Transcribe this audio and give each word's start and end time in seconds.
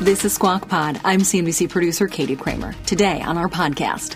This 0.00 0.26
is 0.26 0.34
Squawk 0.34 0.68
Pod. 0.68 1.00
I'm 1.04 1.20
CNBC 1.20 1.70
producer 1.70 2.06
Katie 2.06 2.36
Kramer. 2.36 2.74
Today 2.84 3.22
on 3.22 3.38
our 3.38 3.48
podcast, 3.48 4.14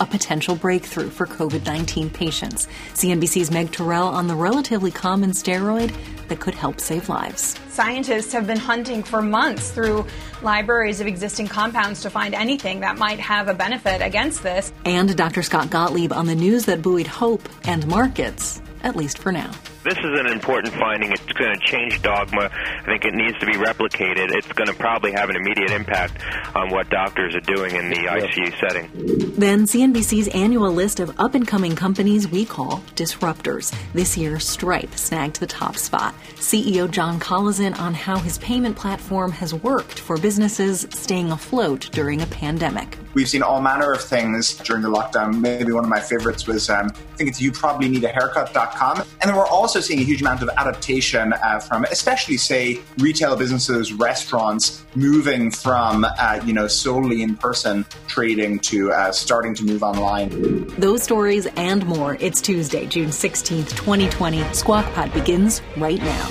a 0.00 0.04
potential 0.04 0.56
breakthrough 0.56 1.10
for 1.10 1.26
COVID 1.26 1.64
19 1.64 2.10
patients. 2.10 2.66
CNBC's 2.94 3.48
Meg 3.52 3.70
Tirrell 3.70 4.12
on 4.12 4.26
the 4.26 4.34
relatively 4.34 4.90
common 4.90 5.30
steroid 5.30 5.94
that 6.26 6.40
could 6.40 6.56
help 6.56 6.80
save 6.80 7.08
lives. 7.08 7.56
Scientists 7.68 8.32
have 8.32 8.48
been 8.48 8.58
hunting 8.58 9.04
for 9.04 9.22
months 9.22 9.70
through 9.70 10.04
libraries 10.42 11.00
of 11.00 11.06
existing 11.06 11.46
compounds 11.46 12.02
to 12.02 12.10
find 12.10 12.34
anything 12.34 12.80
that 12.80 12.98
might 12.98 13.20
have 13.20 13.46
a 13.46 13.54
benefit 13.54 14.02
against 14.02 14.42
this. 14.42 14.72
And 14.84 15.16
Dr. 15.16 15.44
Scott 15.44 15.70
Gottlieb 15.70 16.12
on 16.12 16.26
the 16.26 16.34
news 16.34 16.64
that 16.64 16.82
buoyed 16.82 17.06
hope 17.06 17.48
and 17.62 17.86
markets, 17.86 18.60
at 18.82 18.96
least 18.96 19.18
for 19.18 19.30
now. 19.30 19.52
This 19.84 19.98
is 19.98 20.20
an 20.20 20.26
important 20.28 20.72
finding. 20.74 21.10
It's 21.10 21.24
going 21.32 21.52
to 21.52 21.58
change 21.58 22.00
dogma. 22.02 22.50
I 22.52 22.84
think 22.84 23.04
it 23.04 23.14
needs 23.14 23.36
to 23.40 23.46
be 23.46 23.54
replicated. 23.54 24.30
It's 24.30 24.46
going 24.52 24.68
to 24.68 24.74
probably 24.74 25.10
have 25.10 25.28
an 25.28 25.34
immediate 25.34 25.72
impact 25.72 26.22
on 26.54 26.70
what 26.70 26.88
doctors 26.88 27.34
are 27.34 27.40
doing 27.40 27.74
in 27.74 27.90
the 27.90 27.96
ICU 27.96 28.60
setting. 28.60 28.88
Then 29.36 29.64
CNBC's 29.64 30.28
annual 30.28 30.70
list 30.70 31.00
of 31.00 31.18
up 31.18 31.34
and 31.34 31.48
coming 31.48 31.74
companies 31.74 32.28
we 32.28 32.44
call 32.44 32.78
disruptors. 32.94 33.74
This 33.92 34.16
year, 34.16 34.38
Stripe 34.38 34.94
snagged 34.94 35.40
the 35.40 35.48
top 35.48 35.76
spot. 35.76 36.14
CEO 36.36 36.88
John 36.88 37.18
Collison 37.18 37.76
on 37.80 37.92
how 37.92 38.18
his 38.18 38.38
payment 38.38 38.76
platform 38.76 39.32
has 39.32 39.52
worked 39.52 39.98
for 39.98 40.16
businesses 40.16 40.86
staying 40.90 41.32
afloat 41.32 41.88
during 41.90 42.22
a 42.22 42.26
pandemic. 42.26 42.98
We've 43.14 43.28
seen 43.28 43.42
all 43.42 43.60
manner 43.60 43.92
of 43.92 44.02
things 44.02 44.54
during 44.58 44.82
the 44.82 44.88
lockdown. 44.88 45.40
Maybe 45.40 45.72
one 45.72 45.84
of 45.84 45.90
my 45.90 46.00
favorites 46.00 46.46
was 46.46 46.70
um, 46.70 46.86
I 46.86 47.16
think 47.16 47.30
it's 47.30 47.40
you 47.40 47.52
probably 47.52 47.88
need 47.88 48.04
a 48.04 48.08
haircut.com. 48.08 48.98
And 48.98 49.28
then 49.28 49.36
we're 49.36 49.46
also 49.46 49.71
seeing 49.80 50.00
a 50.00 50.04
huge 50.04 50.20
amount 50.20 50.42
of 50.42 50.50
adaptation 50.56 51.32
uh, 51.32 51.60
from 51.60 51.84
especially 51.84 52.36
say 52.36 52.80
retail 52.98 53.36
businesses, 53.36 53.92
restaurants 53.92 54.84
moving 54.94 55.50
from 55.50 56.04
uh, 56.04 56.40
you 56.44 56.52
know 56.52 56.66
solely 56.66 57.22
in 57.22 57.36
person 57.36 57.84
trading 58.06 58.58
to 58.60 58.92
uh, 58.92 59.12
starting 59.12 59.54
to 59.54 59.64
move 59.64 59.82
online. 59.82 60.66
Those 60.78 61.02
stories 61.02 61.46
and 61.56 61.84
more. 61.86 62.16
It's 62.20 62.40
Tuesday, 62.40 62.86
June 62.86 63.08
16th, 63.08 63.70
2020. 63.76 64.42
Squawk 64.52 64.84
Pod 64.94 65.12
begins 65.12 65.62
right 65.76 66.00
now. 66.00 66.30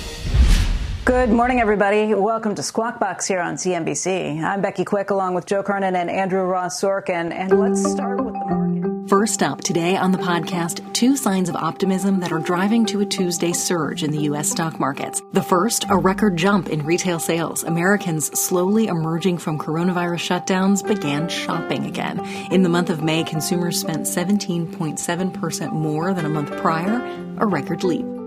Good 1.04 1.30
morning, 1.30 1.60
everybody. 1.60 2.14
Welcome 2.14 2.54
to 2.56 2.64
Squawk 2.64 3.00
Box 3.00 3.28
here 3.28 3.42
on 3.42 3.56
CNBC. 3.56 4.44
I'm 4.44 4.62
Becky 4.62 4.86
Quick, 4.86 5.10
along 5.10 5.34
with 5.34 5.48
Joe 5.48 5.64
Kernan 5.64 5.96
and 5.96 6.12
Andrew 6.12 6.44
Ross 6.44 6.80
Sorkin. 6.80 7.34
And 7.34 7.60
let's 7.60 7.82
start 7.82 8.24
with 8.24 8.36
the 8.36 8.46
market. 8.46 8.91
First 9.12 9.44
up 9.44 9.60
today 9.60 9.98
on 9.98 10.14
the 10.14 10.18
podcast, 10.18 10.94
two 10.94 11.18
signs 11.18 11.50
of 11.50 11.56
optimism 11.58 12.22
that 12.22 12.32
are 12.32 12.40
driving 12.40 12.86
to 12.86 13.02
a 13.02 13.06
Tuesday 13.06 13.52
surge 13.52 14.04
in 14.04 14.12
the 14.12 14.22
U.S. 14.22 14.50
stock 14.50 14.80
markets. 14.80 15.22
The 15.34 15.44
first, 15.44 15.84
a 15.90 15.98
record 15.98 16.38
jump 16.38 16.70
in 16.70 16.86
retail 16.86 17.20
sales. 17.20 17.66
Americans 17.66 18.28
slowly 18.40 18.88
emerging 18.88 19.40
from 19.40 19.60
coronavirus 19.60 20.46
shutdowns 20.46 20.88
began 20.88 21.28
shopping 21.28 21.88
again. 21.88 22.22
In 22.54 22.64
the 22.64 22.70
month 22.70 22.90
of 22.90 23.04
May, 23.04 23.26
consumers 23.26 23.82
spent 23.82 24.04
17.7% 24.04 25.74
more 25.74 26.14
than 26.14 26.24
a 26.24 26.30
month 26.30 26.56
prior, 26.62 27.02
a 27.38 27.46
record 27.46 27.84
leap. 27.84 28.21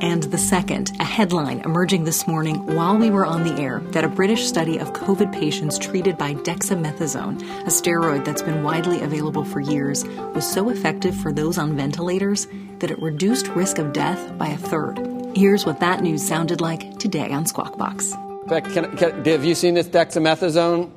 And 0.00 0.22
the 0.22 0.38
second, 0.38 0.92
a 1.00 1.04
headline 1.04 1.60
emerging 1.60 2.04
this 2.04 2.28
morning 2.28 2.64
while 2.76 2.96
we 2.96 3.10
were 3.10 3.26
on 3.26 3.42
the 3.42 3.60
air 3.60 3.80
that 3.90 4.04
a 4.04 4.08
British 4.08 4.46
study 4.46 4.78
of 4.78 4.92
COVID 4.92 5.32
patients 5.32 5.76
treated 5.76 6.16
by 6.16 6.34
dexamethasone, 6.34 7.42
a 7.62 7.70
steroid 7.70 8.24
that's 8.24 8.42
been 8.42 8.62
widely 8.62 9.02
available 9.02 9.44
for 9.44 9.60
years, 9.60 10.04
was 10.34 10.48
so 10.48 10.68
effective 10.68 11.16
for 11.16 11.32
those 11.32 11.58
on 11.58 11.76
ventilators 11.76 12.46
that 12.78 12.92
it 12.92 13.02
reduced 13.02 13.48
risk 13.48 13.78
of 13.78 13.92
death 13.92 14.38
by 14.38 14.48
a 14.48 14.56
third. 14.56 14.98
Here's 15.34 15.66
what 15.66 15.80
that 15.80 16.00
news 16.00 16.26
sounded 16.26 16.60
like 16.60 16.98
today 16.98 17.32
on 17.32 17.46
Squawk 17.46 17.76
Box. 17.76 18.14
Beck, 18.46 18.64
can, 18.64 18.96
can, 18.96 19.24
have 19.24 19.44
you 19.44 19.56
seen 19.56 19.74
this 19.74 19.88
dexamethasone? 19.88 20.92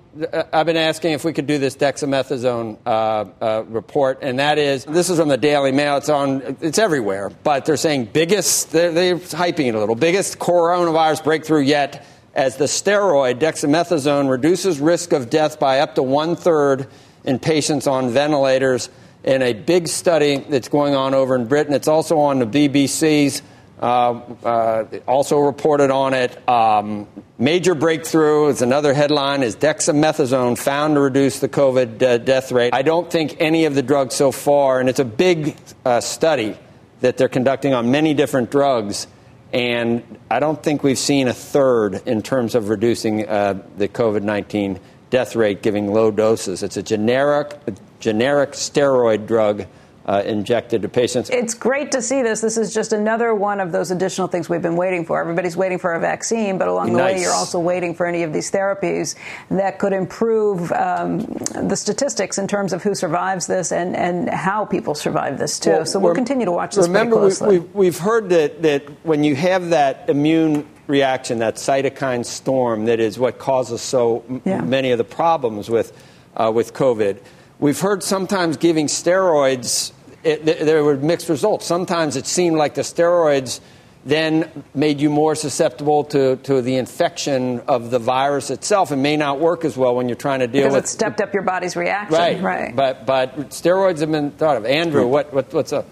I've 0.52 0.66
been 0.66 0.76
asking 0.76 1.14
if 1.14 1.24
we 1.24 1.32
could 1.32 1.48
do 1.48 1.58
this 1.58 1.78
dexamethasone 1.78 2.78
uh, 2.86 2.90
uh, 2.90 3.64
report, 3.68 4.20
and 4.22 4.40
that 4.40 4.58
is 4.58 4.84
this 4.84 5.10
is 5.10 5.18
from 5.18 5.30
the 5.30 5.38
Daily 5.38 5.72
Mail. 5.72 5.96
It's 5.96 6.10
on, 6.10 6.58
it's 6.60 6.80
everywhere, 6.80 7.30
but 7.30 7.64
they're 7.64 7.78
saying 7.78 8.10
biggest. 8.12 8.72
They're, 8.74 8.92
they're 8.92 9.16
hyping 9.16 9.68
it 9.68 9.76
a 9.76 9.80
little. 9.80 9.96
Biggest 9.96 10.38
coronavirus 10.38 11.24
breakthrough 11.24 11.62
yet, 11.62 12.06
as 12.34 12.58
the 12.58 12.66
steroid 12.66 13.40
dexamethasone 13.40 14.30
reduces 14.30 14.82
risk 14.82 15.14
of 15.14 15.30
death 15.30 15.62
by 15.62 15.80
up 15.80 15.96
to 15.96 16.04
one 16.04 16.36
third 16.36 16.88
in 17.24 17.40
patients 17.40 17.88
on 17.88 18.10
ventilators. 18.10 18.90
In 19.24 19.42
a 19.42 19.54
big 19.54 19.88
study 19.88 20.38
that's 20.38 20.68
going 20.68 20.94
on 20.94 21.14
over 21.14 21.36
in 21.36 21.48
Britain, 21.48 21.74
it's 21.74 21.88
also 21.88 22.20
on 22.20 22.40
the 22.40 22.46
BBC's. 22.46 23.42
Uh, 23.82 24.22
uh, 24.44 24.86
also 25.08 25.40
reported 25.40 25.90
on 25.90 26.14
it. 26.14 26.48
Um, 26.48 27.08
major 27.40 27.74
breakthrough 27.74 28.50
is 28.50 28.62
another 28.62 28.94
headline 28.94 29.42
is 29.42 29.56
dexamethasone 29.56 30.56
found 30.56 30.96
to 30.96 31.02
reduce 31.02 31.40
the 31.40 31.50
COVID 31.50 31.98
death 32.24 32.52
rate. 32.52 32.76
I 32.76 32.84
don't 32.84 33.10
think 33.10 33.38
any 33.40 33.66
of 33.66 33.74
the 33.74 33.82
drugs 33.82 34.14
so 34.14 34.32
far, 34.32 34.80
and 34.80 34.88
it's 34.88 35.00
a 35.00 35.06
big 35.06 35.58
uh, 35.84 36.00
study 36.00 36.56
that 37.00 37.18
they're 37.18 37.28
conducting 37.28 37.74
on 37.74 37.90
many 37.90 38.14
different 38.14 38.52
drugs, 38.52 39.08
and 39.52 40.04
I 40.30 40.40
don't 40.40 40.62
think 40.62 40.84
we've 40.84 41.00
seen 41.00 41.28
a 41.28 41.34
third 41.34 42.04
in 42.06 42.22
terms 42.22 42.54
of 42.54 42.70
reducing 42.70 43.28
uh, 43.28 43.64
the 43.78 43.88
COVID 43.88 44.22
19 44.22 44.80
death 45.10 45.36
rate 45.36 45.64
giving 45.64 45.92
low 45.92 46.12
doses. 46.12 46.62
It's 46.62 46.78
a 46.78 46.84
generic, 46.84 47.54
generic 48.00 48.52
steroid 48.52 49.26
drug 49.26 49.66
uh, 50.06 50.24
injected 50.26 50.82
to 50.82 50.90
patients. 50.90 51.30
It's 51.30 51.54
great 51.54 51.92
to 51.92 52.02
see 52.02 52.22
this. 52.24 52.42
This 52.42 52.58
is 52.58 52.74
just 52.74 52.92
another 52.94 53.36
one 53.36 53.60
of 53.60 53.72
those 53.72 53.92
additional 53.92 54.28
things 54.28 54.50
we've 54.50 54.62
been 54.62 54.76
waiting 54.76 55.06
for. 55.06 55.20
Everybody's 55.22 55.56
waiting 55.56 55.78
for 55.78 55.94
a 55.94 56.00
vaccine, 56.00 56.58
but 56.58 56.68
along 56.68 56.94
the 56.94 57.00
way, 57.00 57.22
you're 57.22 57.34
also 57.34 57.60
waiting 57.60 57.94
for 57.94 58.06
any 58.06 58.24
of 58.24 58.34
these 58.34 58.52
therapies 58.52 59.16
that 59.50 59.78
could 59.80 59.94
improve 59.94 60.72
um, 60.72 61.20
the 61.20 61.76
statistics 61.76 62.38
in 62.38 62.48
terms 62.48 62.74
of 62.74 62.82
who 62.82 62.96
survives 62.96 63.46
this 63.48 63.72
and, 63.72 63.96
and 63.96 64.30
how 64.30 64.66
people 64.66 64.96
survive 64.96 65.38
this 65.38 65.60
too. 65.60 65.70
Well, 65.72 65.86
so 65.86 66.00
we'll 66.00 66.16
continue 66.16 66.46
to 66.46 66.52
watch 66.52 66.76
this 66.76 66.88
Remember, 66.88 67.18
closely. 67.18 67.60
we, 67.60 67.66
we've 67.74 68.00
heard 68.00 68.30
that, 68.30 68.62
that 68.64 68.84
when 69.06 69.24
you 69.24 69.36
have 69.36 69.70
that 69.70 70.10
immune 70.10 70.68
reaction, 70.88 71.40
that 71.40 71.56
cytokine 71.56 72.26
storm, 72.26 72.86
that 72.86 73.00
is 73.00 73.20
what 73.20 73.38
causes 73.38 73.82
so 73.82 74.24
m- 74.28 74.42
Yeah. 74.46 74.62
many 74.62 74.92
of 74.92 74.98
the 74.98 75.04
problems 75.04 75.70
with, 75.70 75.94
uh, 76.36 76.52
with 76.54 76.74
COVID. 76.74 77.20
We've 77.62 77.80
heard 77.80 78.02
sometimes 78.02 78.58
giving 78.58 78.88
steroids, 78.88 79.92
it, 80.24 80.44
th- 80.44 80.60
there 80.62 80.84
were 80.84 80.98
mixed 80.98 81.30
results. 81.30 81.64
Sometimes 81.64 82.16
it 82.16 82.26
seemed 82.26 82.58
like 82.58 82.74
the 82.74 82.82
steroids 82.82 83.60
then 84.04 84.64
made 84.74 85.00
you 85.00 85.12
more 85.12 85.36
susceptible 85.36 86.06
to, 86.06 86.38
to 86.38 86.64
the 86.64 86.78
infection 86.78 87.60
of 87.68 87.92
the 87.92 88.00
virus 88.00 88.50
itself 88.50 88.90
and 88.90 89.04
may 89.04 89.16
not 89.16 89.40
work 89.40 89.64
as 89.64 89.78
well 89.78 89.94
when 89.96 90.10
you're 90.10 90.16
trying 90.16 90.40
to 90.40 90.48
deal 90.48 90.64
because 90.64 90.74
with 90.74 90.80
it 90.80 90.82
Because 90.82 90.92
it 90.92 90.98
stepped 90.98 91.22
up 91.22 91.34
your 91.36 91.44
body's 91.44 91.76
reaction. 91.76 92.18
Right, 92.18 92.42
right. 92.42 92.76
But 92.76 93.06
but 93.06 93.38
steroids 93.52 94.00
have 94.00 94.12
been 94.12 94.32
thought 94.32 94.58
of. 94.58 94.66
Andrew, 94.66 95.06
what, 95.06 95.32
what 95.32 95.54
what's 95.54 95.72
up? 95.72 95.86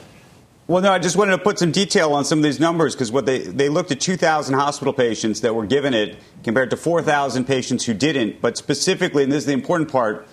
Well, 0.66 0.82
no, 0.82 0.92
I 0.92 0.98
just 0.98 1.18
wanted 1.18 1.38
to 1.38 1.44
put 1.44 1.60
some 1.60 1.72
detail 1.72 2.14
on 2.14 2.26
some 2.26 2.40
of 2.40 2.44
these 2.44 2.60
numbers 2.60 2.96
because 2.96 3.12
what 3.12 3.26
they, 3.26 3.40
they 3.40 3.70
looked 3.70 3.92
at 3.92 4.00
2,000 4.00 4.54
hospital 4.54 4.94
patients 4.94 5.42
that 5.42 5.56
were 5.56 5.66
given 5.66 5.96
it 5.96 6.18
compared 6.44 6.70
to 6.70 6.78
4,000 6.78 7.46
patients 7.46 7.86
who 7.86 7.96
didn't. 7.96 8.40
But 8.40 8.56
specifically, 8.56 9.24
and 9.24 9.32
this 9.32 9.40
is 9.40 9.46
the 9.48 9.54
important 9.54 9.92
part, 9.92 10.28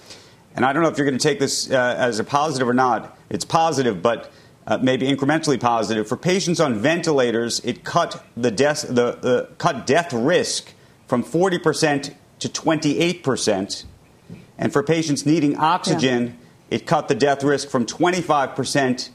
and 0.56 0.64
I 0.64 0.72
don't 0.72 0.82
know 0.82 0.88
if 0.88 0.96
you're 0.96 1.06
going 1.06 1.18
to 1.18 1.22
take 1.22 1.38
this 1.38 1.70
uh, 1.70 1.94
as 1.98 2.18
a 2.18 2.24
positive 2.24 2.66
or 2.66 2.74
not. 2.74 3.16
It's 3.28 3.44
positive, 3.44 4.00
but 4.02 4.32
uh, 4.66 4.78
maybe 4.78 5.06
incrementally 5.06 5.60
positive. 5.60 6.08
For 6.08 6.16
patients 6.16 6.58
on 6.60 6.74
ventilators, 6.74 7.60
it 7.60 7.84
cut 7.84 8.24
the 8.36 8.50
death 8.50 8.82
the, 8.88 9.12
the 9.20 9.50
cut 9.58 9.86
death 9.86 10.12
risk 10.12 10.72
from 11.06 11.22
40 11.22 11.58
percent 11.58 12.16
to 12.40 12.48
28 12.48 13.22
percent, 13.22 13.84
and 14.58 14.72
for 14.72 14.82
patients 14.82 15.26
needing 15.26 15.56
oxygen, 15.56 16.38
it 16.70 16.86
cut 16.86 17.08
the 17.08 17.14
death 17.14 17.44
risk 17.44 17.68
from 17.68 17.84
25 17.84 18.56
percent 18.56 19.10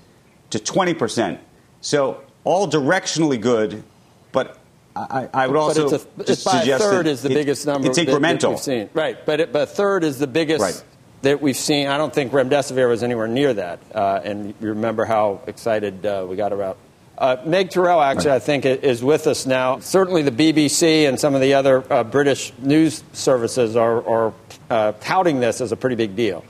to 0.51 0.59
20 0.59 0.94
percent. 0.94 1.39
So 1.81 2.21
all 2.44 2.69
directionally 2.69 3.41
good, 3.41 3.83
but 4.31 4.59
I, 4.95 5.27
I 5.33 5.47
would 5.47 5.57
also 5.57 5.89
but 5.89 5.94
it's, 5.94 6.05
a, 6.29 6.31
it's 6.31 6.44
by 6.44 6.61
a 6.63 6.77
third 6.77 7.05
that 7.05 7.09
is 7.09 7.23
the 7.23 7.31
it- 7.31 7.33
biggest 7.33 7.65
number. 7.65 7.87
It's 7.87 7.97
that- 7.97 8.05
that 8.21 8.47
we've 8.47 8.59
seen. 8.59 8.89
Right, 8.94 9.25
but 9.25 9.39
it, 9.39 9.51
but 9.51 9.63
a 9.63 9.65
third 9.65 10.03
is 10.03 10.19
the 10.19 10.27
biggest 10.27 10.61
Right. 10.61 10.83
That 11.21 11.39
we've 11.39 11.56
seen. 11.56 11.88
I 11.88 11.97
don't 11.97 12.13
think 12.13 12.31
remdesivir 12.31 12.89
was 12.89 13.03
anywhere 13.03 13.27
near 13.27 13.53
that. 13.53 13.79
Uh, 13.94 14.21
and 14.23 14.56
you 14.59 14.69
remember 14.69 15.06
how 15.06 15.41
excited 15.45 16.03
uh, 16.03 16.25
we 16.27 16.35
got 16.35 16.51
about 16.51 16.77
Uh, 17.15 17.38
Meg 17.45 17.69
Tirrell, 17.69 18.03
actually, 18.03 18.31
I 18.31 18.39
think, 18.39 18.65
is 18.65 19.03
with 19.03 19.27
us 19.27 19.45
now. 19.45 19.77
Certainly, 19.79 20.23
the 20.23 20.31
BBC 20.31 21.07
and 21.07 21.19
some 21.19 21.35
of 21.35 21.41
the 21.41 21.53
other 21.53 21.83
uh, 21.94 22.03
British 22.03 22.51
news 22.57 23.03
services 23.13 23.75
are, 23.75 24.03
are 24.07 24.33
uh, 24.71 24.94
touting 25.00 25.39
this 25.39 25.62
as 25.62 25.71
a 25.71 25.75
pretty 25.75 25.95
big 25.95 26.15
deal. 26.15 26.44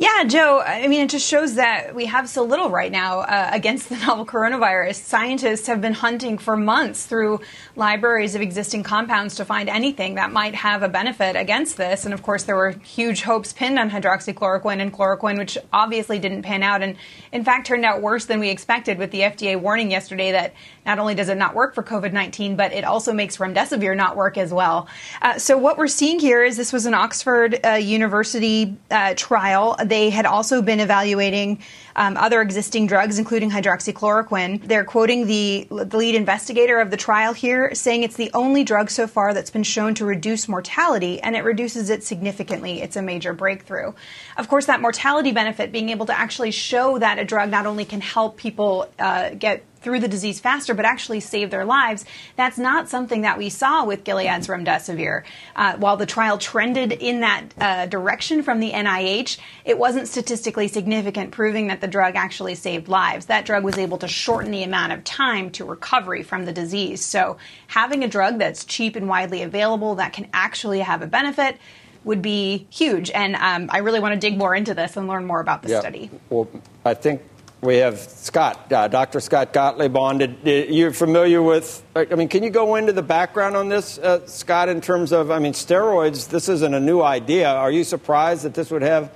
Yeah, 0.00 0.24
Joe, 0.24 0.62
I 0.62 0.88
mean, 0.88 1.02
it 1.02 1.10
just 1.10 1.28
shows 1.28 1.56
that 1.56 1.94
we 1.94 2.06
have 2.06 2.26
so 2.26 2.42
little 2.42 2.70
right 2.70 2.90
now 2.90 3.18
uh, 3.20 3.50
against 3.52 3.90
the 3.90 3.96
novel 4.06 4.24
coronavirus. 4.24 4.94
Scientists 4.94 5.66
have 5.66 5.82
been 5.82 5.92
hunting 5.92 6.38
for 6.38 6.56
months 6.56 7.04
through 7.04 7.40
libraries 7.76 8.34
of 8.34 8.40
existing 8.40 8.82
compounds 8.82 9.34
to 9.34 9.44
find 9.44 9.68
anything 9.68 10.14
that 10.14 10.32
might 10.32 10.54
have 10.54 10.82
a 10.82 10.88
benefit 10.88 11.36
against 11.36 11.76
this. 11.76 12.06
And 12.06 12.14
of 12.14 12.22
course, 12.22 12.44
there 12.44 12.56
were 12.56 12.70
huge 12.70 13.20
hopes 13.20 13.52
pinned 13.52 13.78
on 13.78 13.90
hydroxychloroquine 13.90 14.80
and 14.80 14.90
chloroquine, 14.90 15.36
which 15.36 15.58
obviously 15.70 16.18
didn't 16.18 16.44
pan 16.44 16.62
out 16.62 16.80
and, 16.80 16.96
in 17.30 17.44
fact, 17.44 17.66
turned 17.66 17.84
out 17.84 18.00
worse 18.00 18.24
than 18.24 18.40
we 18.40 18.48
expected 18.48 18.96
with 18.96 19.10
the 19.10 19.20
FDA 19.20 19.60
warning 19.60 19.90
yesterday 19.90 20.32
that 20.32 20.54
not 20.86 20.98
only 20.98 21.14
does 21.14 21.28
it 21.28 21.36
not 21.36 21.54
work 21.54 21.74
for 21.74 21.82
COVID 21.82 22.14
19, 22.14 22.56
but 22.56 22.72
it 22.72 22.84
also 22.84 23.12
makes 23.12 23.36
remdesivir 23.36 23.94
not 23.94 24.16
work 24.16 24.38
as 24.38 24.50
well. 24.50 24.88
Uh, 25.20 25.38
so, 25.38 25.58
what 25.58 25.76
we're 25.76 25.88
seeing 25.88 26.18
here 26.18 26.42
is 26.42 26.56
this 26.56 26.72
was 26.72 26.86
an 26.86 26.94
Oxford 26.94 27.60
uh, 27.66 27.72
University 27.72 28.78
uh, 28.90 29.12
trial 29.14 29.76
they 29.90 30.10
had 30.10 30.26
also 30.26 30.62
been 30.62 30.80
evaluating 30.80 31.62
um, 31.96 32.16
other 32.16 32.40
existing 32.40 32.86
drugs, 32.86 33.18
including 33.18 33.50
hydroxychloroquine. 33.50 34.66
They're 34.66 34.84
quoting 34.84 35.26
the, 35.26 35.66
the 35.70 35.96
lead 35.96 36.14
investigator 36.14 36.78
of 36.78 36.90
the 36.90 36.96
trial 36.96 37.32
here, 37.32 37.74
saying 37.74 38.02
it's 38.02 38.16
the 38.16 38.30
only 38.32 38.64
drug 38.64 38.90
so 38.90 39.06
far 39.06 39.34
that's 39.34 39.50
been 39.50 39.62
shown 39.62 39.94
to 39.96 40.04
reduce 40.04 40.48
mortality, 40.48 41.20
and 41.20 41.36
it 41.36 41.44
reduces 41.44 41.90
it 41.90 42.04
significantly. 42.04 42.80
It's 42.80 42.96
a 42.96 43.02
major 43.02 43.32
breakthrough. 43.32 43.92
Of 44.36 44.48
course, 44.48 44.66
that 44.66 44.80
mortality 44.80 45.32
benefit, 45.32 45.72
being 45.72 45.90
able 45.90 46.06
to 46.06 46.18
actually 46.18 46.52
show 46.52 46.98
that 46.98 47.18
a 47.18 47.24
drug 47.24 47.50
not 47.50 47.66
only 47.66 47.84
can 47.84 48.00
help 48.00 48.36
people 48.36 48.88
uh, 48.98 49.30
get 49.30 49.64
through 49.80 50.00
the 50.00 50.08
disease 50.08 50.40
faster, 50.40 50.74
but 50.74 50.84
actually 50.84 51.20
save 51.20 51.50
their 51.50 51.64
lives. 51.64 52.04
That's 52.36 52.58
not 52.58 52.88
something 52.88 53.22
that 53.22 53.38
we 53.38 53.48
saw 53.48 53.84
with 53.84 54.04
Gilead's 54.04 54.46
remdesivir. 54.46 55.22
Uh, 55.56 55.76
while 55.76 55.96
the 55.96 56.06
trial 56.06 56.38
trended 56.38 56.92
in 56.92 57.20
that 57.20 57.44
uh, 57.60 57.86
direction 57.86 58.42
from 58.42 58.60
the 58.60 58.72
NIH, 58.72 59.38
it 59.64 59.78
wasn't 59.78 60.08
statistically 60.08 60.68
significant, 60.68 61.30
proving 61.30 61.68
that 61.68 61.80
the 61.80 61.88
drug 61.88 62.16
actually 62.16 62.54
saved 62.54 62.88
lives. 62.88 63.26
That 63.26 63.44
drug 63.44 63.64
was 63.64 63.78
able 63.78 63.98
to 63.98 64.08
shorten 64.08 64.50
the 64.50 64.62
amount 64.62 64.92
of 64.92 65.04
time 65.04 65.50
to 65.52 65.64
recovery 65.64 66.22
from 66.22 66.44
the 66.44 66.52
disease. 66.52 67.04
So, 67.04 67.38
having 67.68 68.04
a 68.04 68.08
drug 68.08 68.38
that's 68.38 68.64
cheap 68.64 68.96
and 68.96 69.08
widely 69.08 69.42
available 69.42 69.94
that 69.96 70.12
can 70.12 70.28
actually 70.32 70.80
have 70.80 71.02
a 71.02 71.06
benefit 71.06 71.56
would 72.04 72.22
be 72.22 72.66
huge. 72.70 73.10
And 73.10 73.36
um, 73.36 73.70
I 73.70 73.78
really 73.78 74.00
want 74.00 74.14
to 74.14 74.20
dig 74.20 74.38
more 74.38 74.54
into 74.54 74.74
this 74.74 74.96
and 74.96 75.06
learn 75.06 75.26
more 75.26 75.40
about 75.40 75.62
the 75.62 75.70
yeah. 75.70 75.80
study. 75.80 76.10
Well, 76.30 76.48
I 76.84 76.94
think 76.94 77.22
we 77.62 77.76
have 77.76 77.98
Scott, 77.98 78.72
uh, 78.72 78.88
Dr. 78.88 79.20
Scott 79.20 79.52
Gottlieb 79.52 79.96
on. 79.96 80.18
Did, 80.18 80.70
you're 80.70 80.92
familiar 80.92 81.42
with, 81.42 81.84
I 81.94 82.06
mean, 82.14 82.28
can 82.28 82.42
you 82.42 82.50
go 82.50 82.76
into 82.76 82.92
the 82.92 83.02
background 83.02 83.54
on 83.54 83.68
this, 83.68 83.98
uh, 83.98 84.26
Scott, 84.26 84.70
in 84.70 84.80
terms 84.80 85.12
of, 85.12 85.30
I 85.30 85.38
mean, 85.38 85.52
steroids, 85.52 86.28
this 86.28 86.48
isn't 86.48 86.72
a 86.72 86.80
new 86.80 87.02
idea. 87.02 87.50
Are 87.50 87.70
you 87.70 87.84
surprised 87.84 88.44
that 88.44 88.54
this 88.54 88.70
would 88.70 88.82
have, 88.82 89.12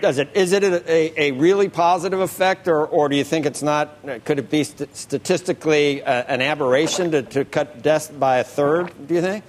does 0.00 0.18
it, 0.18 0.30
is 0.34 0.52
it 0.52 0.64
a, 0.64 0.90
a, 0.90 1.28
a 1.28 1.32
really 1.32 1.68
positive 1.68 2.20
effect, 2.20 2.68
or, 2.68 2.86
or 2.86 3.10
do 3.10 3.16
you 3.16 3.24
think 3.24 3.44
it's 3.44 3.62
not, 3.62 3.98
could 4.24 4.38
it 4.38 4.50
be 4.50 4.64
st- 4.64 4.96
statistically 4.96 6.02
uh, 6.02 6.24
an 6.26 6.40
aberration 6.40 7.10
to, 7.10 7.22
to 7.22 7.44
cut 7.44 7.82
deaths 7.82 8.08
by 8.08 8.38
a 8.38 8.44
third, 8.44 8.92
do 9.06 9.14
you 9.14 9.20
think? 9.20 9.44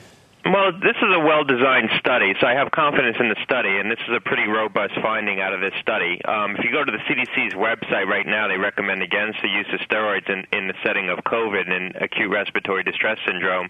Well, 0.46 0.74
this 0.74 0.96
is 1.02 1.10
a 1.10 1.18
well 1.18 1.44
designed 1.44 1.90
study, 1.98 2.36
so 2.40 2.46
I 2.46 2.54
have 2.54 2.70
confidence 2.70 3.18
in 3.20 3.30
the 3.30 3.36
study, 3.44 3.82
and 3.82 3.90
this 3.90 3.98
is 4.08 4.14
a 4.16 4.22
pretty 4.22 4.46
robust 4.46 4.94
finding 5.02 5.42
out 5.42 5.54
of 5.54 5.60
this 5.60 5.74
study. 5.82 6.24
Um, 6.24 6.56
if 6.56 6.64
you 6.64 6.72
go 6.72 6.86
to 6.86 6.92
the 6.92 7.02
CDC's 7.10 7.56
website 7.56 8.06
right 8.06 8.28
now, 8.28 8.48
they 8.48 8.60
recommend 8.60 9.02
against 9.02 9.42
the 9.42 9.50
use 9.50 9.66
of 9.74 9.80
steroids 9.80 10.30
in, 10.30 10.46
in 10.54 10.68
the 10.68 10.76
setting 10.86 11.10
of 11.10 11.18
COVID 11.26 11.68
and 11.68 11.96
acute 11.96 12.30
respiratory 12.30 12.84
distress 12.84 13.18
syndrome. 13.26 13.70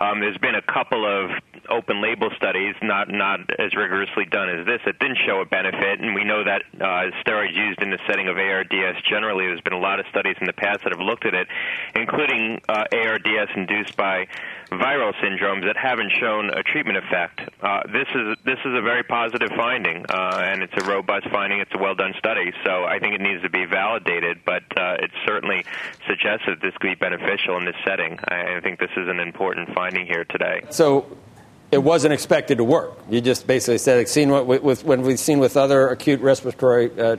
Um, 0.00 0.20
there's 0.20 0.38
been 0.38 0.54
a 0.54 0.62
couple 0.62 1.04
of 1.04 1.30
open 1.68 2.00
label 2.00 2.30
studies, 2.36 2.74
not 2.82 3.08
not 3.08 3.40
as 3.58 3.74
rigorously 3.74 4.24
done 4.24 4.48
as 4.48 4.66
this, 4.66 4.80
that 4.86 4.98
didn't 4.98 5.18
show 5.26 5.40
a 5.40 5.44
benefit, 5.44 6.00
and 6.00 6.14
we 6.14 6.24
know 6.24 6.44
that 6.44 6.62
uh, 6.80 7.10
steroids 7.22 7.54
used 7.54 7.82
in 7.82 7.90
the 7.90 7.98
setting 8.06 8.28
of 8.28 8.36
ARDS 8.36 9.02
generally, 9.08 9.46
there's 9.46 9.60
been 9.60 9.72
a 9.72 9.78
lot 9.78 10.00
of 10.00 10.06
studies 10.10 10.36
in 10.40 10.46
the 10.46 10.52
past 10.52 10.84
that 10.84 10.92
have 10.92 11.00
looked 11.00 11.26
at 11.26 11.34
it, 11.34 11.48
including 11.94 12.60
uh, 12.68 12.84
ARDS 12.92 13.50
induced 13.56 13.96
by 13.96 14.26
viral 14.70 15.14
syndromes 15.22 15.64
that 15.64 15.76
haven't 15.76 16.12
shown 16.20 16.50
a 16.50 16.62
treatment 16.62 16.98
effect. 16.98 17.40
Uh, 17.60 17.82
this 17.92 18.08
is 18.14 18.36
this 18.44 18.58
is 18.64 18.74
a 18.74 18.82
very 18.82 19.02
positive 19.02 19.50
finding, 19.56 20.04
uh, 20.08 20.40
and 20.44 20.62
it's 20.62 20.74
a 20.76 20.84
robust 20.84 21.28
finding. 21.30 21.60
It's 21.60 21.74
a 21.74 21.78
well 21.78 21.94
done 21.94 22.14
study, 22.18 22.52
so 22.64 22.84
I 22.84 22.98
think 22.98 23.14
it 23.14 23.20
needs 23.20 23.42
to 23.42 23.50
be 23.50 23.64
validated. 23.64 24.38
But 24.44 24.64
uh, 24.76 24.96
it 25.00 25.10
certainly 25.26 25.64
suggests 26.06 26.46
that 26.46 26.60
this 26.60 26.72
could 26.78 26.88
be 26.88 26.94
beneficial 26.94 27.56
in 27.56 27.64
this 27.64 27.76
setting. 27.84 28.18
I, 28.28 28.56
I 28.56 28.60
think 28.60 28.78
this 28.78 28.92
is 28.96 29.08
an 29.08 29.20
important 29.20 29.74
finding 29.74 29.87
here 29.94 30.24
today. 30.24 30.62
So 30.70 31.06
it 31.70 31.78
wasn't 31.78 32.14
expected 32.14 32.58
to 32.58 32.64
work. 32.64 32.98
You 33.10 33.20
just 33.20 33.46
basically 33.46 33.78
said, 33.78 34.08
seen 34.08 34.30
what 34.30 34.46
with, 34.46 34.84
when 34.84 35.02
we've 35.02 35.18
seen 35.18 35.38
with 35.38 35.56
other 35.56 35.88
acute 35.88 36.20
respiratory 36.20 36.90
uh, 36.98 37.16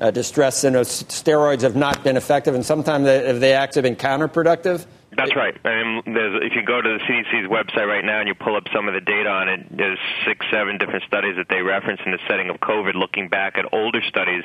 uh, 0.00 0.10
distress 0.10 0.62
syndromes, 0.62 1.04
steroids 1.04 1.62
have 1.62 1.74
not 1.76 2.04
been 2.04 2.16
effective, 2.16 2.54
and 2.54 2.64
sometimes 2.64 3.04
they, 3.04 3.26
have 3.26 3.42
actually 3.42 3.82
been 3.82 3.96
counterproductive. 3.96 4.86
That's 5.18 5.34
right. 5.34 5.56
And 5.64 6.02
if 6.06 6.54
you 6.54 6.62
go 6.62 6.80
to 6.80 6.88
the 6.96 7.04
CDC's 7.04 7.48
website 7.48 7.88
right 7.88 8.04
now 8.04 8.20
and 8.20 8.28
you 8.28 8.34
pull 8.34 8.54
up 8.54 8.68
some 8.72 8.86
of 8.86 8.94
the 8.94 9.00
data 9.00 9.28
on 9.28 9.48
it, 9.48 9.76
there's 9.76 9.98
six, 10.24 10.46
seven 10.48 10.78
different 10.78 11.04
studies 11.04 11.34
that 11.36 11.48
they 11.48 11.60
reference 11.60 12.00
in 12.06 12.12
the 12.12 12.20
setting 12.28 12.50
of 12.50 12.58
COVID, 12.60 12.94
looking 12.94 13.28
back 13.28 13.58
at 13.58 13.64
older 13.72 14.00
studies 14.02 14.44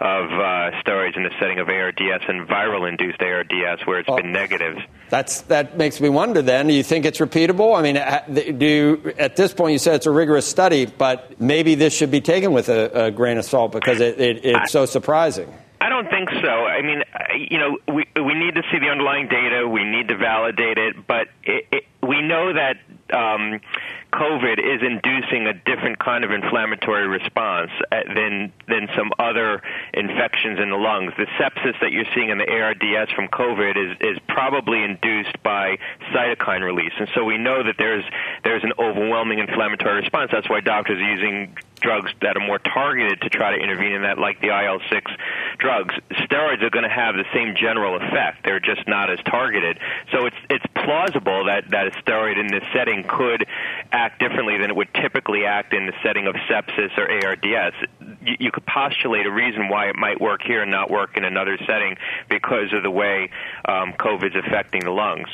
of 0.00 0.24
uh, 0.32 0.70
steroids 0.80 1.18
in 1.18 1.24
the 1.24 1.32
setting 1.38 1.58
of 1.58 1.68
ARDS 1.68 2.24
and 2.26 2.48
viral-induced 2.48 3.20
ARDS, 3.20 3.86
where 3.86 3.98
it's 3.98 4.08
been 4.08 4.32
negative. 4.32 4.78
That's 5.10 5.42
that 5.42 5.76
makes 5.76 6.00
me 6.00 6.08
wonder. 6.08 6.40
Then, 6.40 6.68
do 6.68 6.72
you 6.72 6.82
think 6.82 7.04
it's 7.04 7.18
repeatable? 7.18 7.76
I 7.76 7.82
mean, 7.82 8.58
do 8.58 8.66
you, 8.66 9.14
at 9.18 9.36
this 9.36 9.52
point 9.52 9.72
you 9.72 9.78
said 9.78 9.96
it's 9.96 10.06
a 10.06 10.10
rigorous 10.10 10.46
study, 10.46 10.86
but 10.86 11.38
maybe 11.38 11.74
this 11.74 11.94
should 11.94 12.10
be 12.10 12.22
taken 12.22 12.52
with 12.52 12.70
a, 12.70 13.06
a 13.06 13.10
grain 13.10 13.36
of 13.36 13.44
salt 13.44 13.72
because 13.72 14.00
it, 14.00 14.18
it, 14.18 14.44
it's 14.44 14.72
so 14.72 14.86
surprising. 14.86 15.52
Don't 15.94 16.10
think 16.10 16.28
so. 16.42 16.66
I 16.66 16.82
mean, 16.82 17.04
you 17.48 17.56
know, 17.56 17.78
we 17.86 18.04
we 18.20 18.34
need 18.34 18.56
to 18.56 18.62
see 18.72 18.80
the 18.80 18.88
underlying 18.88 19.28
data. 19.28 19.68
We 19.68 19.84
need 19.84 20.08
to 20.08 20.16
validate 20.16 20.76
it, 20.76 21.06
but 21.06 21.28
it, 21.44 21.68
it, 21.70 21.84
we 22.02 22.20
know 22.20 22.52
that 22.52 22.78
um, 23.14 23.60
COVID 24.12 24.58
is 24.58 24.82
inducing 24.82 25.46
a 25.46 25.54
different 25.54 26.00
kind 26.00 26.24
of 26.24 26.32
inflammatory 26.32 27.06
response 27.06 27.70
uh, 27.92 28.00
than 28.12 28.52
than 28.66 28.88
some 28.96 29.12
other 29.20 29.62
infections 29.92 30.58
in 30.58 30.70
the 30.70 30.76
lungs. 30.76 31.12
The 31.16 31.26
sepsis 31.38 31.78
that 31.80 31.92
you're 31.92 32.10
seeing 32.12 32.30
in 32.30 32.38
the 32.38 32.50
ARDS 32.50 33.12
from 33.12 33.28
COVID 33.28 33.76
is 33.76 33.96
is 34.00 34.18
probably 34.26 34.82
induced 34.82 35.40
by 35.44 35.78
cytokine 36.10 36.62
release, 36.62 36.92
and 36.98 37.08
so 37.14 37.22
we 37.22 37.38
know 37.38 37.62
that 37.62 37.76
there's 37.78 38.04
there's 38.42 38.64
an 38.64 38.72
overwhelming 38.80 39.38
inflammatory 39.38 40.00
response. 40.00 40.32
That's 40.32 40.50
why 40.50 40.58
doctors 40.58 40.98
are 40.98 41.08
using 41.08 41.56
drugs 41.80 42.10
that 42.22 42.36
are 42.36 42.46
more 42.46 42.58
targeted 42.58 43.20
to 43.20 43.28
try 43.28 43.56
to 43.56 43.62
intervene 43.62 43.92
in 43.92 44.02
that, 44.02 44.18
like 44.18 44.40
the 44.40 44.48
IL-6 44.48 45.02
drugs. 45.64 45.94
Steroids 46.28 46.62
are 46.62 46.68
going 46.68 46.84
to 46.84 46.94
have 46.94 47.16
the 47.16 47.24
same 47.32 47.56
general 47.56 47.96
effect. 47.96 48.44
They're 48.44 48.60
just 48.60 48.86
not 48.86 49.10
as 49.10 49.18
targeted. 49.24 49.78
So 50.12 50.26
it's 50.26 50.36
it's 50.50 50.64
plausible 50.74 51.46
that 51.46 51.70
that 51.70 51.88
a 51.88 51.90
steroid 52.02 52.38
in 52.38 52.48
this 52.48 52.64
setting 52.74 53.04
could 53.08 53.46
act 53.90 54.20
differently 54.20 54.58
than 54.58 54.68
it 54.68 54.76
would 54.76 54.92
typically 54.92 55.46
act 55.46 55.72
in 55.72 55.86
the 55.86 55.94
setting 56.02 56.26
of 56.26 56.34
sepsis 56.50 56.92
or 56.98 57.08
ARDS. 57.08 57.74
You, 58.24 58.36
you 58.38 58.50
could 58.50 58.66
postulate 58.66 59.26
a 59.26 59.30
reason 59.30 59.68
why 59.68 59.88
it 59.88 59.96
might 59.96 60.20
work 60.20 60.42
here 60.42 60.62
and 60.62 60.70
not 60.70 60.90
work 60.90 61.16
in 61.16 61.24
another 61.24 61.58
setting 61.66 61.96
because 62.28 62.72
of 62.72 62.82
the 62.82 62.90
way 62.90 63.30
um, 63.64 63.92
COVID's 63.94 64.36
affecting 64.36 64.84
the 64.84 64.90
lungs 64.90 65.28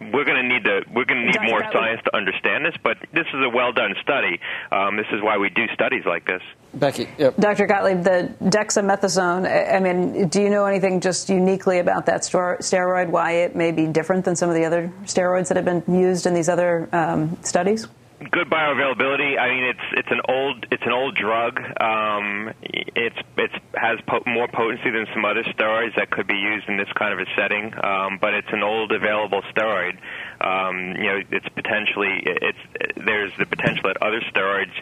we're 0.00 0.24
going 0.24 0.36
to 0.36 0.48
need 0.48 0.64
to 0.64 0.82
we're 0.94 1.04
going 1.04 1.20
to 1.20 1.26
need 1.26 1.50
more 1.50 1.62
science 1.72 2.00
to 2.04 2.16
understand 2.16 2.64
this, 2.64 2.74
but 2.82 2.98
this 3.12 3.26
is 3.26 3.44
a 3.44 3.48
well 3.48 3.72
done 3.72 3.94
study. 4.02 4.40
Um, 4.70 4.96
this 4.96 5.06
is 5.12 5.22
why 5.22 5.38
we 5.38 5.50
do 5.50 5.66
studies 5.74 6.04
like 6.06 6.26
this. 6.26 6.42
Becky, 6.74 7.08
yep. 7.18 7.36
Dr. 7.36 7.66
Gottlieb, 7.66 8.02
the 8.02 8.32
dexamethasone. 8.42 9.74
I 9.74 9.80
mean, 9.80 10.28
do 10.28 10.42
you 10.42 10.50
know 10.50 10.66
anything 10.66 11.00
just 11.00 11.28
uniquely 11.28 11.78
about 11.78 12.06
that 12.06 12.22
steroid? 12.22 13.08
Why 13.08 13.32
it 13.32 13.56
may 13.56 13.72
be 13.72 13.86
different 13.86 14.24
than 14.24 14.36
some 14.36 14.48
of 14.48 14.54
the 14.54 14.64
other 14.64 14.92
steroids 15.04 15.48
that 15.48 15.56
have 15.56 15.64
been 15.64 15.82
used 15.88 16.26
in 16.26 16.34
these 16.34 16.48
other 16.48 16.88
um, 16.92 17.38
studies? 17.42 17.88
Good 18.18 18.50
bioavailability. 18.50 19.38
I 19.38 19.48
mean, 19.48 19.64
it's 19.64 19.86
it's 19.92 20.10
an 20.10 20.20
old 20.28 20.66
it's 20.70 20.82
an 20.84 20.92
old 20.92 21.14
drug. 21.14 21.60
Um, 21.80 22.52
it's 22.62 23.16
it's 23.36 23.54
has 23.74 23.98
po- 24.06 24.22
more 24.26 24.48
potency 24.48 24.90
than 24.90 25.06
some 25.14 25.24
other 25.24 25.44
steroids 25.44 25.94
that 25.96 26.10
could 26.10 26.26
be 26.26 26.34
used 26.34 26.68
in 26.68 26.76
this 26.76 26.88
kind 26.94 27.12
of 27.12 27.20
a 27.20 27.30
setting. 27.36 27.72
Um, 27.82 28.18
but 28.20 28.34
it's 28.34 28.48
an 28.52 28.62
old 28.62 28.92
available 28.92 29.42
steroid. 29.54 29.98
Um, 30.40 30.96
you 30.96 31.04
know, 31.04 31.20
it's 31.30 31.48
potentially 31.50 32.22
it's 32.24 32.58
there's 32.96 33.32
the 33.38 33.46
potential 33.46 33.84
that 33.84 34.02
other 34.02 34.20
steroids 34.32 34.74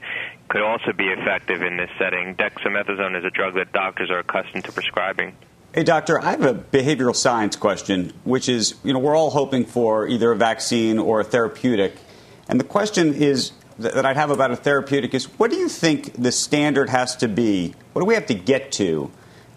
could 0.48 0.62
also 0.62 0.92
be 0.92 1.08
effective 1.08 1.62
in 1.62 1.76
this 1.76 1.90
setting. 1.98 2.36
Dexamethasone 2.36 3.18
is 3.18 3.24
a 3.24 3.30
drug 3.30 3.54
that 3.54 3.72
doctors 3.72 4.10
are 4.10 4.20
accustomed 4.20 4.64
to 4.64 4.72
prescribing. 4.72 5.36
Hey, 5.74 5.82
doctor, 5.82 6.18
I 6.18 6.30
have 6.30 6.44
a 6.44 6.54
behavioral 6.54 7.14
science 7.14 7.54
question, 7.54 8.14
which 8.24 8.48
is, 8.48 8.76
you 8.82 8.94
know, 8.94 8.98
we're 8.98 9.14
all 9.14 9.28
hoping 9.28 9.66
for 9.66 10.08
either 10.08 10.30
a 10.30 10.36
vaccine 10.36 10.98
or 10.98 11.20
a 11.20 11.24
therapeutic 11.24 11.96
and 12.48 12.60
the 12.60 12.64
question 12.64 13.14
is 13.14 13.52
that 13.78 14.06
I'd 14.06 14.16
have 14.16 14.30
about 14.30 14.50
a 14.50 14.56
therapeutic 14.56 15.14
is 15.14 15.24
what 15.38 15.50
do 15.50 15.56
you 15.56 15.68
think 15.68 16.20
the 16.20 16.32
standard 16.32 16.88
has 16.88 17.16
to 17.16 17.28
be? 17.28 17.74
What 17.92 18.02
do 18.02 18.06
we 18.06 18.14
have 18.14 18.26
to 18.26 18.34
get 18.34 18.72
to 18.72 19.10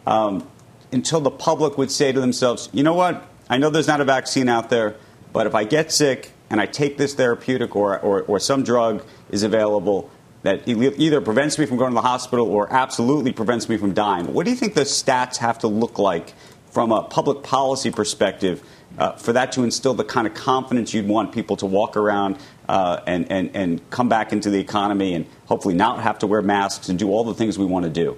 um, 0.05 0.47
until 0.91 1.21
the 1.21 1.31
public 1.31 1.77
would 1.77 1.91
say 1.91 2.11
to 2.11 2.19
themselves, 2.19 2.69
you 2.73 2.83
know 2.83 2.93
what? 2.93 3.25
I 3.49 3.57
know 3.57 3.69
there's 3.69 3.87
not 3.87 4.01
a 4.01 4.05
vaccine 4.05 4.49
out 4.49 4.69
there, 4.69 4.95
but 5.31 5.47
if 5.47 5.55
I 5.55 5.63
get 5.63 5.91
sick 5.91 6.31
and 6.49 6.59
I 6.59 6.65
take 6.65 6.97
this 6.97 7.13
therapeutic 7.13 7.75
or, 7.75 7.99
or, 7.99 8.23
or 8.23 8.39
some 8.39 8.63
drug 8.63 9.05
is 9.29 9.43
available 9.43 10.09
that 10.41 10.67
either 10.67 11.21
prevents 11.21 11.59
me 11.59 11.65
from 11.65 11.77
going 11.77 11.91
to 11.91 11.95
the 11.95 12.01
hospital 12.01 12.49
or 12.49 12.71
absolutely 12.73 13.31
prevents 13.31 13.69
me 13.69 13.77
from 13.77 13.93
dying, 13.93 14.33
what 14.33 14.45
do 14.45 14.51
you 14.51 14.57
think 14.57 14.73
the 14.73 14.81
stats 14.81 15.37
have 15.37 15.59
to 15.59 15.67
look 15.67 15.99
like 15.99 16.33
from 16.71 16.91
a 16.91 17.03
public 17.03 17.43
policy 17.43 17.91
perspective 17.91 18.63
uh, 18.97 19.13
for 19.13 19.33
that 19.33 19.51
to 19.53 19.63
instill 19.63 19.93
the 19.93 20.03
kind 20.03 20.27
of 20.27 20.33
confidence 20.33 20.93
you'd 20.93 21.07
want 21.07 21.31
people 21.31 21.55
to 21.57 21.65
walk 21.65 21.95
around 21.95 22.37
uh, 22.67 23.01
and, 23.07 23.31
and, 23.31 23.51
and 23.55 23.89
come 23.89 24.09
back 24.09 24.33
into 24.33 24.49
the 24.49 24.59
economy 24.59 25.13
and 25.13 25.25
hopefully 25.45 25.73
not 25.73 26.01
have 26.01 26.19
to 26.19 26.27
wear 26.27 26.41
masks 26.41 26.89
and 26.89 26.99
do 26.99 27.09
all 27.09 27.23
the 27.23 27.33
things 27.33 27.57
we 27.57 27.65
want 27.65 27.85
to 27.85 27.91
do? 27.91 28.17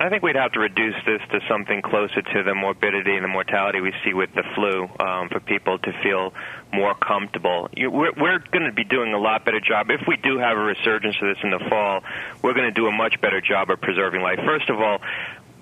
I 0.00 0.08
think 0.08 0.22
we'd 0.22 0.36
have 0.36 0.52
to 0.52 0.60
reduce 0.60 0.94
this 1.04 1.20
to 1.32 1.40
something 1.48 1.82
closer 1.82 2.22
to 2.22 2.42
the 2.44 2.54
morbidity 2.54 3.16
and 3.16 3.24
the 3.24 3.28
mortality 3.28 3.80
we 3.80 3.92
see 4.04 4.14
with 4.14 4.32
the 4.32 4.44
flu 4.54 4.88
um, 5.04 5.28
for 5.28 5.40
people 5.40 5.76
to 5.80 5.92
feel 6.04 6.32
more 6.72 6.94
comfortable. 6.94 7.68
You, 7.72 7.90
we're, 7.90 8.12
we're 8.12 8.38
going 8.38 8.66
to 8.66 8.72
be 8.72 8.84
doing 8.84 9.12
a 9.12 9.18
lot 9.18 9.44
better 9.44 9.60
job. 9.60 9.90
If 9.90 10.02
we 10.06 10.16
do 10.16 10.38
have 10.38 10.56
a 10.56 10.60
resurgence 10.60 11.16
of 11.20 11.34
this 11.34 11.38
in 11.42 11.50
the 11.50 11.58
fall, 11.68 12.04
we're 12.42 12.54
going 12.54 12.66
to 12.66 12.74
do 12.74 12.86
a 12.86 12.92
much 12.92 13.20
better 13.20 13.40
job 13.40 13.70
of 13.70 13.80
preserving 13.80 14.22
life. 14.22 14.38
First 14.44 14.70
of 14.70 14.80
all, 14.80 15.00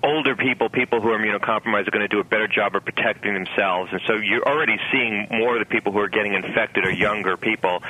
older 0.03 0.35
people, 0.35 0.69
people 0.69 1.01
who 1.01 1.09
are 1.09 1.19
immunocompromised, 1.19 1.87
are 1.87 1.91
going 1.91 2.07
to 2.07 2.07
do 2.07 2.19
a 2.19 2.23
better 2.23 2.47
job 2.47 2.75
of 2.75 2.83
protecting 2.85 3.33
themselves. 3.33 3.91
And 3.91 4.01
so 4.05 4.15
you're 4.15 4.47
already 4.47 4.77
seeing 4.91 5.27
more 5.31 5.55
of 5.55 5.59
the 5.59 5.65
people 5.65 5.91
who 5.91 5.99
are 5.99 6.09
getting 6.09 6.33
infected 6.33 6.85
are 6.85 6.91
younger 6.91 7.37
people. 7.37 7.81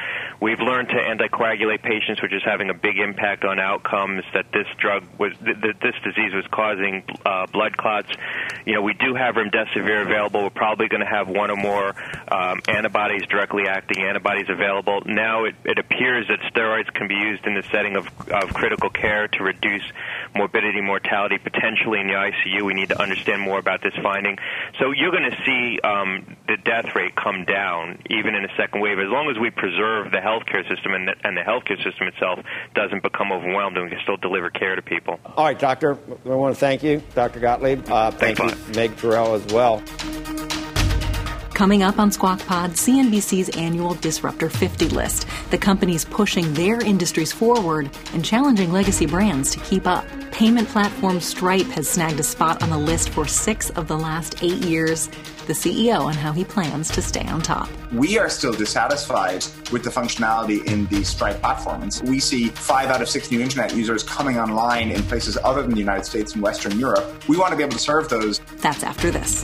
We've 0.42 0.60
learned 0.60 0.90
to 0.90 0.96
anticoagulate 0.96 1.82
patients, 1.82 2.22
which 2.22 2.34
is 2.34 2.42
having 2.46 2.70
a 2.70 2.74
big 2.74 2.98
impact 2.98 3.44
on 3.44 3.60
outcomes. 3.60 4.24
That 4.34 4.52
this 4.52 4.68
drug 4.78 5.04
was, 5.18 5.34
that 5.42 5.80
this 5.82 5.96
disease 6.04 6.34
was 6.34 6.46
causing 6.52 7.04
uh, 7.26 7.48
blood 7.48 7.78
clots. 7.78 8.10
You 8.66 8.74
know, 8.74 8.82
we 8.82 8.94
do 8.94 9.16
have 9.16 9.36
remdesivir 9.36 10.04
available. 10.04 10.44
We're 10.44 10.50
probably 10.50 10.88
going 10.88 11.02
to 11.02 11.10
have 11.10 11.28
one 11.28 11.52
or 11.52 11.58
more 11.58 11.96
um, 12.28 12.62
antibodies, 12.68 13.26
directly 13.28 13.68
acting 13.68 14.04
antibodies 14.04 14.48
available. 14.50 15.02
Now 15.06 15.46
it, 15.46 15.56
it 15.66 15.80
appears 15.80 16.28
that 16.28 16.40
steroids 16.54 16.94
can 16.94 17.08
be 17.08 17.16
used 17.16 17.46
in 17.46 17.56
the 17.56 17.64
setting 17.72 17.96
of, 17.96 18.08
of 18.30 18.54
critical 18.54 18.90
care 18.90 19.28
to 19.28 19.44
reduce 19.44 19.84
morbidity, 20.36 20.82
mortality, 20.82 21.38
potentially 21.38 21.97
in 22.00 22.08
the 22.08 22.14
ICU. 22.14 22.66
We 22.66 22.74
need 22.74 22.90
to 22.90 23.02
understand 23.02 23.42
more 23.42 23.60
about 23.60 23.82
this 23.82 23.94
finding. 24.02 24.38
So 24.80 24.92
you're 24.92 25.12
going 25.12 25.30
to 25.30 25.38
see 25.46 25.80
um, 25.82 26.38
the 26.48 26.58
death 26.58 26.96
rate 26.96 27.16
come 27.16 27.46
down 27.46 28.00
even 28.10 28.36
in 28.36 28.46
a 28.46 28.50
second 28.58 28.82
wave 28.82 29.00
as 29.00 29.08
long 29.08 29.30
as 29.30 29.40
we 29.40 29.50
preserve 29.50 30.12
the 30.12 30.20
healthcare 30.20 30.68
system 30.68 30.94
and 30.94 31.08
the, 31.08 31.16
and 31.24 31.36
the 31.36 31.42
healthcare 31.42 31.82
system 31.84 32.08
itself 32.08 32.40
doesn't 32.76 33.04
become 33.04 33.32
overwhelmed 33.32 33.78
and 33.78 33.86
we 33.86 33.92
can 33.92 34.00
still 34.04 34.18
deliver 34.18 34.50
care 34.50 34.76
to 34.76 34.82
people. 34.82 35.20
All 35.26 35.46
right, 35.46 35.58
Doctor. 35.58 35.98
I 36.26 36.30
want 36.30 36.56
to 36.56 36.60
thank 36.60 36.84
you, 36.84 37.02
Dr. 37.16 37.40
Gottlieb. 37.40 37.90
Uh, 37.90 38.12
thank 38.12 38.38
Thanks 38.38 38.68
you, 38.68 38.74
Meg 38.76 38.96
Tirrell, 38.96 39.36
as 39.36 39.54
well. 39.54 40.47
Coming 41.58 41.82
up 41.82 41.98
on 41.98 42.12
Squawk 42.12 42.38
Pod, 42.46 42.74
CNBC's 42.74 43.58
annual 43.58 43.96
Disruptor 43.96 44.48
50 44.48 44.90
list. 44.90 45.26
The 45.50 45.58
companies 45.58 46.06
pushing 46.06 46.54
their 46.54 46.80
industries 46.80 47.34
forward 47.34 47.90
and 48.14 48.24
challenging 48.24 48.72
legacy 48.72 49.08
brands 49.08 49.50
to 49.54 49.60
keep 49.62 49.88
up. 49.88 50.06
Payment 50.30 50.68
platform 50.68 51.20
Stripe 51.20 51.66
has 51.70 51.90
snagged 51.90 52.20
a 52.20 52.24
spot 52.24 52.62
on 52.62 52.70
the 52.70 52.78
list 52.78 53.10
for 53.10 53.26
six 53.26 53.72
of 53.72 53.88
the 53.88 53.98
last 53.98 54.44
eight 54.44 54.64
years. 54.66 55.08
The 55.48 55.54
CEO 55.54 56.08
and 56.08 56.16
how 56.16 56.32
he 56.32 56.44
plans 56.44 56.92
to 56.92 57.02
stay 57.02 57.26
on 57.26 57.42
top. 57.42 57.70
We 57.92 58.20
are 58.20 58.30
still 58.30 58.54
dissatisfied 58.54 59.44
with 59.72 59.84
the 59.84 59.90
functionality 59.90 60.64
in 60.66 60.86
the 60.88 61.04
Stripe 61.04 61.40
platform. 61.40 61.82
And 61.82 61.92
so 61.92 62.06
we 62.06 62.20
see 62.20 62.50
five 62.50 62.90
out 62.90 63.02
of 63.02 63.10
six 63.10 63.32
new 63.32 63.42
internet 63.42 63.76
users 63.76 64.04
coming 64.04 64.38
online 64.38 64.92
in 64.92 65.02
places 65.02 65.40
other 65.44 65.64
than 65.64 65.72
the 65.72 65.80
United 65.80 66.06
States 66.06 66.36
and 66.36 66.44
Western 66.44 66.80
Europe. 66.80 67.28
We 67.28 67.36
want 67.36 67.50
to 67.50 67.58
be 67.58 67.64
able 67.64 67.74
to 67.74 67.80
serve 67.80 68.10
those. 68.10 68.42
That's 68.58 68.84
after 68.84 69.10
this. 69.10 69.44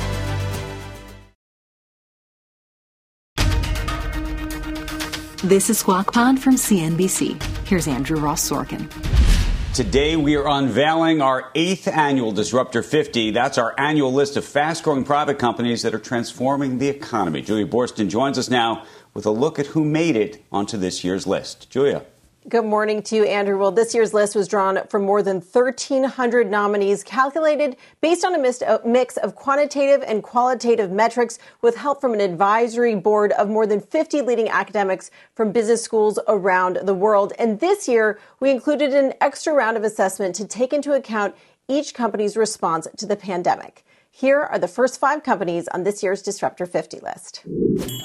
This 5.43 5.71
is 5.71 5.79
Squawk 5.79 6.13
Pod 6.13 6.39
from 6.39 6.53
CNBC. 6.53 7.41
Here's 7.67 7.87
Andrew 7.87 8.19
Ross 8.19 8.47
Sorkin. 8.47 8.87
Today, 9.73 10.15
we 10.15 10.35
are 10.35 10.47
unveiling 10.47 11.19
our 11.19 11.49
eighth 11.55 11.87
annual 11.87 12.31
Disruptor 12.31 12.83
50. 12.83 13.31
That's 13.31 13.57
our 13.57 13.73
annual 13.75 14.13
list 14.13 14.37
of 14.37 14.45
fast 14.45 14.83
growing 14.83 15.03
private 15.03 15.39
companies 15.39 15.81
that 15.81 15.95
are 15.95 15.99
transforming 15.99 16.77
the 16.77 16.89
economy. 16.89 17.41
Julia 17.41 17.65
Boorstin 17.65 18.07
joins 18.07 18.37
us 18.37 18.51
now 18.51 18.85
with 19.15 19.25
a 19.25 19.31
look 19.31 19.57
at 19.57 19.65
who 19.65 19.83
made 19.83 20.15
it 20.15 20.45
onto 20.51 20.77
this 20.77 21.03
year's 21.03 21.25
list. 21.25 21.71
Julia. 21.71 22.05
Good 22.49 22.65
morning 22.65 23.03
to 23.03 23.15
you, 23.15 23.25
Andrew. 23.25 23.55
Well, 23.55 23.71
this 23.71 23.93
year's 23.93 24.15
list 24.15 24.35
was 24.35 24.47
drawn 24.47 24.79
from 24.87 25.05
more 25.05 25.21
than 25.21 25.41
1,300 25.41 26.49
nominees 26.49 27.03
calculated 27.03 27.77
based 28.01 28.25
on 28.25 28.33
a 28.33 28.49
uh, 28.65 28.79
mix 28.83 29.15
of 29.17 29.35
quantitative 29.35 30.03
and 30.07 30.23
qualitative 30.23 30.89
metrics 30.89 31.37
with 31.61 31.75
help 31.75 32.01
from 32.01 32.15
an 32.15 32.19
advisory 32.19 32.95
board 32.95 33.31
of 33.33 33.47
more 33.47 33.67
than 33.67 33.79
50 33.79 34.21
leading 34.21 34.49
academics 34.49 35.11
from 35.35 35.51
business 35.51 35.83
schools 35.83 36.17
around 36.27 36.79
the 36.81 36.95
world. 36.95 37.31
And 37.37 37.59
this 37.59 37.87
year, 37.87 38.19
we 38.39 38.49
included 38.49 38.91
an 38.91 39.13
extra 39.21 39.53
round 39.53 39.77
of 39.77 39.83
assessment 39.83 40.33
to 40.37 40.47
take 40.47 40.73
into 40.73 40.93
account 40.93 41.35
each 41.67 41.93
company's 41.93 42.35
response 42.35 42.87
to 42.97 43.05
the 43.05 43.15
pandemic. 43.15 43.85
Here 44.13 44.41
are 44.41 44.59
the 44.59 44.67
first 44.67 44.99
five 44.99 45.23
companies 45.23 45.69
on 45.69 45.83
this 45.83 46.03
year's 46.03 46.21
Disruptor 46.21 46.65
50 46.65 46.99
list. 46.99 47.43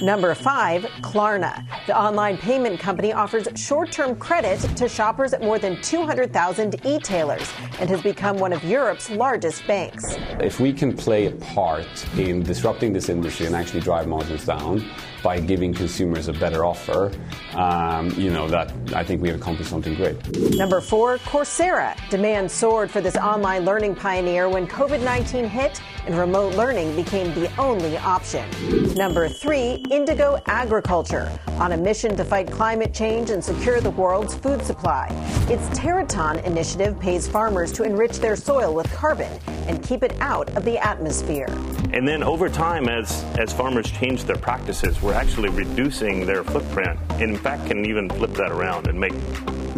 Number 0.01 0.35
five, 0.35 0.85
Klarna. 1.03 1.67
The 1.87 1.99
online 1.99 2.39
payment 2.39 2.79
company 2.79 3.13
offers 3.13 3.49
short 3.57 3.91
term 3.91 4.15
credit 4.17 4.61
to 4.77 4.89
shoppers 4.89 5.35
at 5.35 5.43
more 5.43 5.59
than 5.59 5.83
200,000 5.83 6.87
e-tailers 6.87 7.53
and 7.81 7.91
has 7.91 8.01
become 8.03 8.39
one 8.39 8.53
of 8.53 8.63
Europe's 8.65 9.11
largest 9.11 9.67
banks. 9.67 10.17
If 10.41 10.61
we 10.61 10.73
can 10.73 10.97
play 10.97 11.27
a 11.27 11.33
part 11.33 12.07
in 12.17 12.43
disrupting 12.43 12.93
this 12.93 13.09
industry 13.09 13.47
and 13.47 13.57
actually 13.57 13.81
drive 13.81 14.07
margins 14.07 14.47
down 14.47 14.89
by 15.27 15.41
giving 15.41 15.75
consumers 15.75 16.29
a 16.29 16.33
better 16.33 16.65
offer, 16.65 17.11
um, 17.55 18.09
you 18.11 18.31
know, 18.31 18.47
that 18.47 18.73
I 18.95 19.03
think 19.03 19.21
we 19.21 19.29
have 19.29 19.41
accomplished 19.41 19.71
something 19.71 19.97
great. 19.97 20.17
Number 20.55 20.81
four, 20.81 21.19
Coursera. 21.19 21.97
Demand 22.11 22.49
soared 22.49 22.93
for 22.93 23.01
this 23.01 23.17
online 23.17 23.65
learning 23.65 23.97
pioneer 23.97 24.49
when 24.49 24.69
COVID 24.69 25.03
19 25.03 25.49
hit 25.49 25.83
and 26.07 26.17
remote 26.17 26.55
learning 26.55 26.95
became 26.95 27.35
the 27.35 27.51
only 27.57 27.99
option. 27.99 28.49
Number 28.95 29.29
three, 29.29 29.85
Indigo 29.91 30.41
Agriculture, 30.47 31.29
on 31.59 31.73
a 31.73 31.77
mission 31.77 32.17
to 32.17 32.25
fight 32.25 32.49
climate 32.49 32.95
change 32.95 33.31
and 33.31 33.43
secure 33.43 33.81
the 33.81 33.91
world's 33.91 34.37
food 34.37 34.63
supply. 34.63 35.09
Its 35.51 35.69
Terraton 35.77 36.45
initiative 36.45 37.01
pays 37.01 37.27
farmers 37.27 37.73
to 37.73 37.83
enrich 37.83 38.21
their 38.21 38.37
soil 38.37 38.73
with 38.73 38.89
carbon 38.93 39.33
and 39.67 39.83
keep 39.83 40.05
it 40.05 40.15
out 40.21 40.49
of 40.57 40.65
the 40.65 40.79
atmosphere. 40.79 41.49
And 41.93 42.07
then 42.07 42.23
over 42.23 42.49
time, 42.49 42.89
as, 42.89 43.25
as 43.39 43.53
farmers 43.53 43.91
change 43.91 44.25
their 44.25 44.37
practices, 44.37 45.03
we're 45.03 45.16
actually 45.17 45.49
reducing 45.49 46.27
their 46.27 46.45
footprint. 46.45 47.01
And 47.13 47.23
in 47.23 47.37
fact, 47.39 47.67
can 47.67 47.87
even 47.87 48.09
flip 48.11 48.35
that 48.35 48.53
around 48.53 48.87
and 48.87 49.01
make 49.01 49.15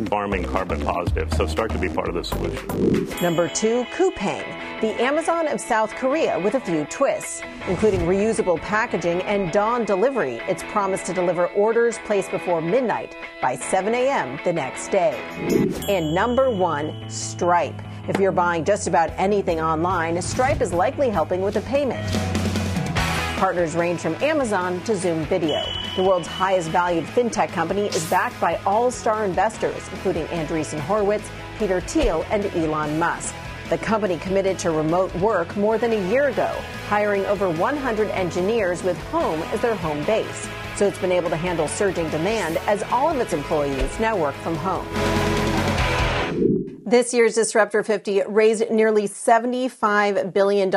farming 0.09 0.45
carbon 0.45 0.81
positive. 0.81 1.33
So 1.35 1.47
start 1.47 1.71
to 1.73 1.79
be 1.79 1.89
part 1.89 2.09
of 2.09 2.15
the 2.15 2.25
solution. 2.25 3.09
Number 3.23 3.49
two, 3.49 3.85
Coupang, 3.97 4.81
the 4.81 5.01
Amazon 5.01 5.47
of 5.47 5.61
South 5.61 5.95
Korea 5.95 6.39
with 6.41 6.55
a 6.55 6.61
few 6.61 6.85
twists, 6.87 7.43
including 7.69 8.01
reusable 8.01 8.61
packaging 8.61 9.23
and 9.23 9.53
dawn 9.53 9.85
delivery. 9.85 10.41
Its 10.49 10.65
promise 10.65 11.05
to 11.05 11.15
deliver 11.15 11.47
orders 11.49 11.99
placed 12.05 12.31
before 12.31 12.61
midnight 12.61 13.17
by 13.41 13.55
7 13.55 13.95
a.m. 13.95 14.41
the 14.45 14.53
next 14.53 14.89
day. 14.89 15.21
And 15.89 16.15
number 16.15 16.51
one, 16.51 17.09
Stripe. 17.09 17.81
If 18.09 18.19
you're 18.19 18.33
buying 18.33 18.65
just 18.65 18.89
about 18.89 19.11
anything 19.17 19.61
online, 19.61 20.21
Stripe 20.23 20.61
is 20.61 20.73
likely 20.73 21.11
helping 21.11 21.43
with 21.43 21.55
the 21.55 21.61
payment. 21.63 22.38
Partners 23.39 23.77
range 23.77 24.01
from 24.01 24.17
Amazon 24.17 24.81
to 24.81 24.97
Zoom 24.97 25.25
Video. 25.27 25.63
The 25.95 26.03
world's 26.03 26.27
highest 26.27 26.71
valued 26.71 27.05
fintech 27.05 27.51
company 27.51 27.87
is 27.87 28.05
backed 28.11 28.41
by 28.41 28.57
all 28.67 28.91
star 28.91 29.25
investors, 29.25 29.89
including 29.93 30.27
Andreessen 30.27 30.81
Horowitz, 30.81 31.31
Peter 31.57 31.81
Thiel, 31.81 32.27
and 32.31 32.47
Elon 32.47 32.99
Musk. 32.99 33.33
The 33.71 33.79
company 33.79 34.19
committed 34.19 34.59
to 34.59 34.73
remote 34.73 35.15
work 35.15 35.57
more 35.57 35.79
than 35.79 35.93
a 35.93 36.11
year 36.11 36.31
ago, 36.31 36.53
hiring 36.89 37.25
over 37.27 37.49
100 37.49 38.11
engineers 38.11 38.83
with 38.83 38.99
home 39.05 39.41
as 39.53 39.61
their 39.61 39.77
home 39.77 40.05
base. 40.05 40.49
So 40.75 40.89
it's 40.89 40.99
been 40.99 41.13
able 41.13 41.31
to 41.31 41.37
handle 41.37 41.69
surging 41.69 42.11
demand 42.11 42.57
as 42.67 42.83
all 42.91 43.09
of 43.09 43.19
its 43.19 43.35
employees 43.35 44.01
now 44.01 44.17
work 44.17 44.35
from 44.35 44.57
home. 44.57 45.48
This 46.89 47.13
year's 47.13 47.35
Disruptor 47.35 47.83
50 47.83 48.23
raised 48.29 48.71
nearly 48.71 49.03
$75 49.03 50.33
billion, 50.33 50.71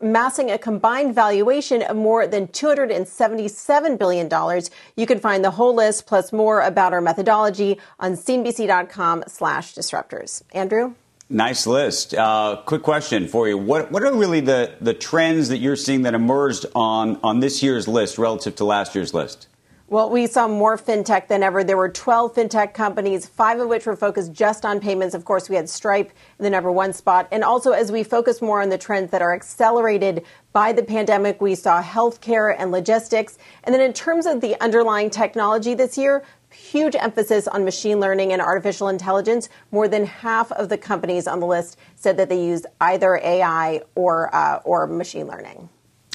massing 0.00 0.48
a 0.52 0.56
combined 0.56 1.12
valuation 1.12 1.82
of 1.82 1.96
more 1.96 2.28
than 2.28 2.46
$277 2.46 3.98
billion. 3.98 4.62
You 4.94 5.06
can 5.08 5.18
find 5.18 5.44
the 5.44 5.50
whole 5.50 5.74
list 5.74 6.06
plus 6.06 6.32
more 6.32 6.60
about 6.60 6.92
our 6.92 7.00
methodology 7.00 7.80
on 7.98 8.12
cnbc.com 8.12 9.24
slash 9.26 9.74
disruptors. 9.74 10.44
Andrew? 10.52 10.94
Nice 11.28 11.66
list. 11.66 12.14
Uh, 12.14 12.62
quick 12.64 12.84
question 12.84 13.26
for 13.26 13.48
you. 13.48 13.58
What, 13.58 13.90
what 13.90 14.04
are 14.04 14.16
really 14.16 14.38
the, 14.38 14.76
the 14.80 14.94
trends 14.94 15.48
that 15.48 15.58
you're 15.58 15.74
seeing 15.74 16.02
that 16.02 16.14
emerged 16.14 16.66
on, 16.76 17.18
on 17.24 17.40
this 17.40 17.60
year's 17.60 17.88
list 17.88 18.18
relative 18.18 18.54
to 18.54 18.64
last 18.64 18.94
year's 18.94 19.12
list? 19.12 19.48
Well, 19.90 20.08
we 20.08 20.28
saw 20.28 20.46
more 20.46 20.78
fintech 20.78 21.26
than 21.26 21.42
ever. 21.42 21.64
There 21.64 21.76
were 21.76 21.88
12 21.88 22.36
fintech 22.36 22.74
companies, 22.74 23.26
five 23.26 23.58
of 23.58 23.66
which 23.68 23.86
were 23.86 23.96
focused 23.96 24.32
just 24.32 24.64
on 24.64 24.78
payments. 24.78 25.16
Of 25.16 25.24
course, 25.24 25.48
we 25.48 25.56
had 25.56 25.68
Stripe 25.68 26.12
in 26.38 26.44
the 26.44 26.48
number 26.48 26.70
one 26.70 26.92
spot. 26.92 27.26
And 27.32 27.42
also, 27.42 27.72
as 27.72 27.90
we 27.90 28.04
focus 28.04 28.40
more 28.40 28.62
on 28.62 28.68
the 28.68 28.78
trends 28.78 29.10
that 29.10 29.20
are 29.20 29.34
accelerated 29.34 30.24
by 30.52 30.70
the 30.70 30.84
pandemic, 30.84 31.40
we 31.40 31.56
saw 31.56 31.82
healthcare 31.82 32.54
and 32.56 32.70
logistics. 32.70 33.36
And 33.64 33.74
then 33.74 33.82
in 33.82 33.92
terms 33.92 34.26
of 34.26 34.40
the 34.40 34.54
underlying 34.62 35.10
technology 35.10 35.74
this 35.74 35.98
year, 35.98 36.22
huge 36.52 36.94
emphasis 36.94 37.48
on 37.48 37.64
machine 37.64 37.98
learning 37.98 38.32
and 38.32 38.40
artificial 38.40 38.90
intelligence. 38.90 39.48
More 39.72 39.88
than 39.88 40.06
half 40.06 40.52
of 40.52 40.68
the 40.68 40.78
companies 40.78 41.26
on 41.26 41.40
the 41.40 41.46
list 41.46 41.76
said 41.96 42.16
that 42.18 42.28
they 42.28 42.40
used 42.40 42.66
either 42.80 43.16
AI 43.16 43.80
or, 43.96 44.32
uh, 44.32 44.60
or 44.64 44.86
machine 44.86 45.26
learning. 45.26 45.68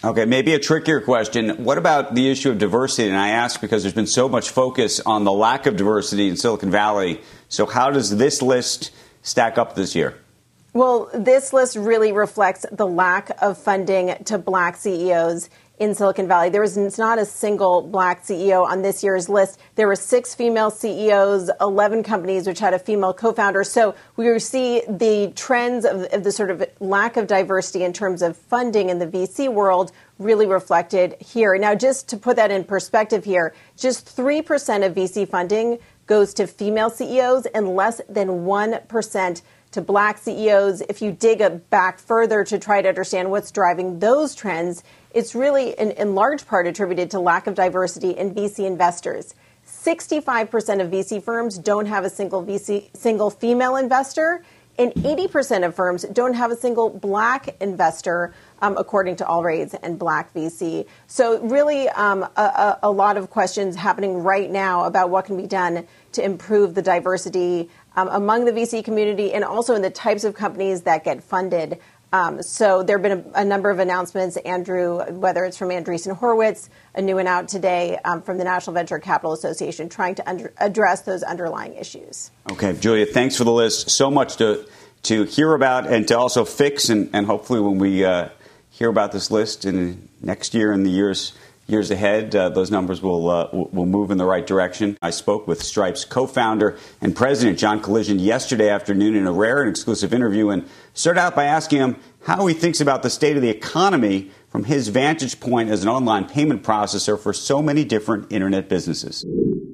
Okay, 0.06 0.26
maybe 0.26 0.54
a 0.54 0.60
trickier 0.60 1.02
question. 1.02 1.64
What 1.64 1.80
about 1.80 2.14
the 2.14 2.30
issue 2.30 2.52
of 2.52 2.60
diversity? 2.60 3.10
And 3.10 3.18
I 3.18 3.30
ask 3.30 3.60
because 3.60 3.82
there's 3.82 3.96
been 3.96 4.06
so 4.06 4.30
much 4.30 4.52
focus 4.52 5.00
on 5.00 5.24
the 5.24 5.32
lack 5.32 5.66
of 5.66 5.78
diversity 5.78 6.30
in 6.30 6.38
Silicon 6.38 6.70
Valley. 6.70 7.22
So, 7.50 7.66
how 7.66 7.90
does 7.90 8.16
this 8.16 8.44
list 8.44 8.92
stack 9.24 9.58
up 9.58 9.74
this 9.74 9.96
year? 9.96 10.16
Well, 10.74 11.10
this 11.12 11.54
list 11.54 11.76
really 11.76 12.12
reflects 12.12 12.68
the 12.72 12.86
lack 12.86 13.32
of 13.42 13.58
funding 13.58 14.16
to 14.26 14.38
black 14.38 14.76
CEOs 14.76 15.50
in 15.78 15.94
Silicon 15.94 16.28
Valley. 16.28 16.50
There 16.50 16.62
was 16.62 16.98
not 16.98 17.20
a 17.20 17.26
single 17.26 17.82
black 17.82 18.24
CEO 18.24 18.66
on 18.66 18.82
this 18.82 19.04
year's 19.04 19.28
list. 19.28 19.60
There 19.76 19.88
were 19.88 19.96
six 19.96 20.34
female 20.34 20.72
CEOs, 20.72 21.50
11 21.60 22.04
companies 22.04 22.48
which 22.48 22.60
had 22.60 22.74
a 22.74 22.80
female 22.80 23.14
co 23.14 23.34
founder. 23.34 23.64
So 23.64 23.96
we 24.16 24.40
see 24.40 24.82
the 24.88 25.34
trends 25.36 25.86
of, 25.86 26.04
of, 26.14 26.24
the 26.24 26.32
sort 26.32 26.50
of 26.52 26.64
lack 26.80 27.18
of 27.18 27.28
diversity 27.28 27.84
in 27.84 27.94
terms 27.94 28.22
of 28.22 28.38
funding 28.38 28.90
in 28.90 29.00
the 29.00 29.08
VC 29.08 29.52
world 29.52 29.92
really 30.18 30.46
reflected 30.46 31.16
here. 31.20 31.58
Now, 31.58 31.76
just 31.76 32.08
to 32.10 32.18
put 32.18 32.38
that 32.38 32.52
in 32.52 32.64
perspective 32.64 33.26
here, 33.26 33.54
just 33.78 34.16
3% 34.16 34.86
of 34.86 34.94
VC 34.94 35.28
funding 35.28 35.78
goes 36.08 36.34
to 36.36 36.48
female 36.48 36.90
CEOs 36.90 37.48
and 37.48 37.76
less 37.76 38.00
than 38.08 38.28
1% 38.28 39.42
to 39.76 39.82
black 39.82 40.18
CEOs. 40.18 40.82
If 40.88 41.02
you 41.02 41.12
dig 41.12 41.70
back 41.70 42.00
further 42.00 42.46
to 42.46 42.58
try 42.58 42.82
to 42.82 42.88
understand 42.88 43.30
what's 43.30 43.52
driving 43.52 44.00
those 44.00 44.34
trends, 44.34 44.84
it's 45.14 45.36
really 45.36 45.72
in, 45.78 45.92
in 45.92 46.16
large 46.16 46.48
part 46.48 46.66
attributed 46.66 47.12
to 47.12 47.20
lack 47.20 47.46
of 47.46 47.56
diversity 47.56 48.12
in 48.12 48.34
VC 48.34 48.66
investors. 48.66 49.36
65% 49.68 50.82
of 50.82 50.92
VC 50.92 51.22
firms 51.22 51.58
don't 51.58 51.88
have 51.88 52.06
a 52.06 52.10
single 52.10 52.42
VC, 52.42 52.96
single 52.96 53.30
female 53.30 53.76
investor, 53.76 54.46
and 54.78 54.94
80% 54.94 55.66
of 55.66 55.76
firms 55.76 56.04
don't 56.04 56.34
have 56.34 56.52
a 56.52 56.56
single 56.56 56.90
black 56.90 57.56
investor, 57.62 58.34
um, 58.62 58.78
according 58.78 59.16
to 59.18 59.28
All 59.28 59.42
Allraids 59.42 59.78
and 59.82 59.98
Black 59.98 60.34
VC. 60.34 60.86
So, 61.08 61.42
really, 61.42 61.88
um, 61.90 62.24
a, 62.36 62.80
a, 62.84 62.92
lot 62.92 63.16
of 63.16 63.30
questions 63.30 63.76
happening 63.76 64.24
right 64.24 64.52
now 64.52 64.86
about 64.86 65.10
what 65.10 65.26
can 65.26 65.38
be 65.38 65.48
done 65.48 65.88
to 66.14 66.24
improve 66.24 66.76
the 66.76 66.82
diversity 66.82 67.70
um, 67.96 68.10
among 68.12 68.46
the 68.46 68.52
VC 68.52 68.84
community 68.84 69.34
and 69.34 69.44
also 69.44 69.76
in 69.76 69.82
the 69.82 69.90
types 69.90 70.24
of 70.24 70.36
companies 70.36 70.84
that 70.84 71.04
get 71.04 71.24
funded. 71.24 71.80
Um, 72.14 72.42
so 72.42 72.84
there 72.84 72.98
have 72.98 73.04
been 73.04 73.34
a, 73.36 73.42
a, 73.42 73.46
number 73.46 73.70
of 73.70 73.80
announcements, 73.80 74.38
Andrew, 74.38 75.04
whether 75.12 75.44
it's 75.44 75.58
from 75.58 75.70
Andreessen 75.70 76.16
Horowitz, 76.16 76.70
a 76.94 77.02
new 77.02 77.16
one 77.16 77.28
out 77.28 77.50
today 77.50 77.98
um, 78.06 78.22
from 78.22 78.38
the 78.38 78.44
National 78.44 78.74
Venture 78.74 79.00
Capital 79.00 79.34
Association, 79.34 79.90
trying 79.90 80.16
to 80.16 80.30
under, 80.30 80.54
address 80.58 81.02
those 81.02 81.24
underlying 81.24 81.74
issues. 81.76 82.32
Okay, 82.52 82.74
Julia, 82.74 83.06
thanks 83.06 83.36
for 83.36 83.44
the 83.44 83.52
list. 83.52 83.90
So 83.90 84.10
much 84.10 84.38
to 84.38 84.66
to 85.04 85.24
hear 85.24 85.54
about 85.54 85.86
and 85.86 86.08
to 86.08 86.18
also 86.18 86.46
fix, 86.46 86.90
and, 86.90 87.10
and 87.14 87.28
hopefully 87.28 87.60
when 87.60 87.78
we 87.78 88.04
uh, 88.04 88.30
hear 88.72 88.90
about 88.90 89.12
this 89.12 89.30
list 89.30 89.64
in 89.66 90.10
next 90.22 90.54
year 90.54 90.72
and 90.72 90.86
the 90.86 90.90
years 90.90 91.34
years 91.68 91.90
ahead, 91.90 92.36
uh, 92.36 92.50
those 92.50 92.70
numbers 92.70 93.02
will, 93.02 93.30
uh, 93.30 93.50
will 93.52 93.86
move 93.86 94.12
in 94.12 94.18
the 94.18 94.26
right 94.26 94.46
direction. 94.46 94.98
I 95.02 95.10
spoke 95.10 95.48
with 95.48 95.64
Stripe's 95.64 96.06
co-founder 96.06 96.78
and 97.02 97.16
president, 97.16 97.58
John 97.58 97.82
Collison, 97.82 98.24
yesterday 98.24 98.70
afternoon 98.70 99.16
in 99.16 99.26
a 99.26 99.32
rare 99.32 99.62
and 99.62 99.70
exclusive 99.70 100.14
interview 100.14 100.50
and 100.50 100.68
started 100.94 101.20
out 101.20 101.36
by 101.36 101.46
asking 101.46 101.80
him 101.80 101.96
how 102.26 102.46
he 102.46 102.54
thinks 102.54 102.82
about 102.82 103.04
the 103.04 103.10
state 103.10 103.36
of 103.36 103.42
the 103.42 103.50
economy 103.50 104.32
from 104.50 104.66
his 104.66 104.88
vantage 104.88 105.40
point 105.40 105.70
as 105.70 105.84
an 105.84 105.90
online 105.90 106.26
payment 106.26 106.64
processor 106.64 107.20
for 107.20 107.34
so 107.34 107.62
many 107.62 107.84
different 107.84 108.32
internet 108.32 108.70
businesses. 108.70 109.26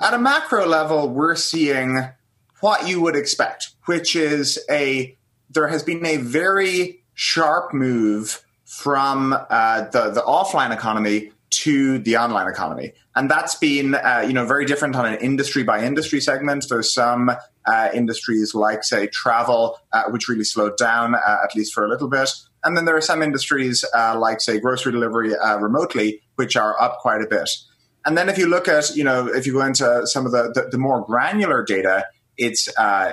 At 0.01 0.13
a 0.13 0.17
macro 0.17 0.65
level, 0.65 1.09
we're 1.09 1.35
seeing 1.35 2.09
what 2.61 2.87
you 2.87 3.01
would 3.01 3.15
expect, 3.15 3.71
which 3.85 4.15
is 4.15 4.59
a 4.69 5.17
there 5.49 5.67
has 5.67 5.83
been 5.83 6.05
a 6.05 6.17
very 6.17 7.03
sharp 7.13 7.73
move 7.73 8.43
from 8.65 9.33
uh, 9.33 9.81
the, 9.89 10.11
the 10.11 10.21
offline 10.21 10.73
economy 10.73 11.31
to 11.51 11.99
the 11.99 12.17
online 12.17 12.47
economy. 12.47 12.93
And 13.15 13.29
that's 13.29 13.55
been, 13.55 13.95
uh, 13.95 14.23
you 14.25 14.33
know, 14.33 14.45
very 14.45 14.65
different 14.65 14.95
on 14.95 15.05
an 15.05 15.19
industry 15.19 15.63
by 15.63 15.83
industry 15.83 16.21
segment. 16.21 16.65
There's 16.69 16.93
some 16.93 17.29
uh, 17.65 17.89
industries 17.93 18.55
like, 18.55 18.83
say, 18.83 19.07
travel, 19.07 19.77
uh, 19.91 20.03
which 20.09 20.27
really 20.29 20.45
slowed 20.45 20.77
down, 20.77 21.13
uh, 21.15 21.37
at 21.43 21.55
least 21.55 21.73
for 21.73 21.85
a 21.85 21.89
little 21.89 22.07
bit. 22.07 22.29
And 22.63 22.77
then 22.77 22.85
there 22.85 22.95
are 22.95 23.01
some 23.01 23.21
industries 23.21 23.83
uh, 23.93 24.17
like, 24.17 24.39
say, 24.39 24.59
grocery 24.59 24.93
delivery 24.93 25.35
uh, 25.35 25.57
remotely, 25.57 26.21
which 26.35 26.55
are 26.55 26.81
up 26.81 26.99
quite 26.99 27.21
a 27.21 27.27
bit. 27.27 27.49
And 28.05 28.17
then 28.17 28.29
if 28.29 28.37
you 28.37 28.47
look 28.47 28.67
at, 28.67 28.95
you 28.95 29.03
know, 29.03 29.27
if 29.27 29.45
you 29.45 29.53
go 29.53 29.61
into 29.61 30.07
some 30.07 30.25
of 30.25 30.31
the, 30.31 30.51
the, 30.53 30.69
the 30.71 30.77
more 30.77 31.05
granular 31.05 31.63
data, 31.63 32.07
it's 32.37 32.69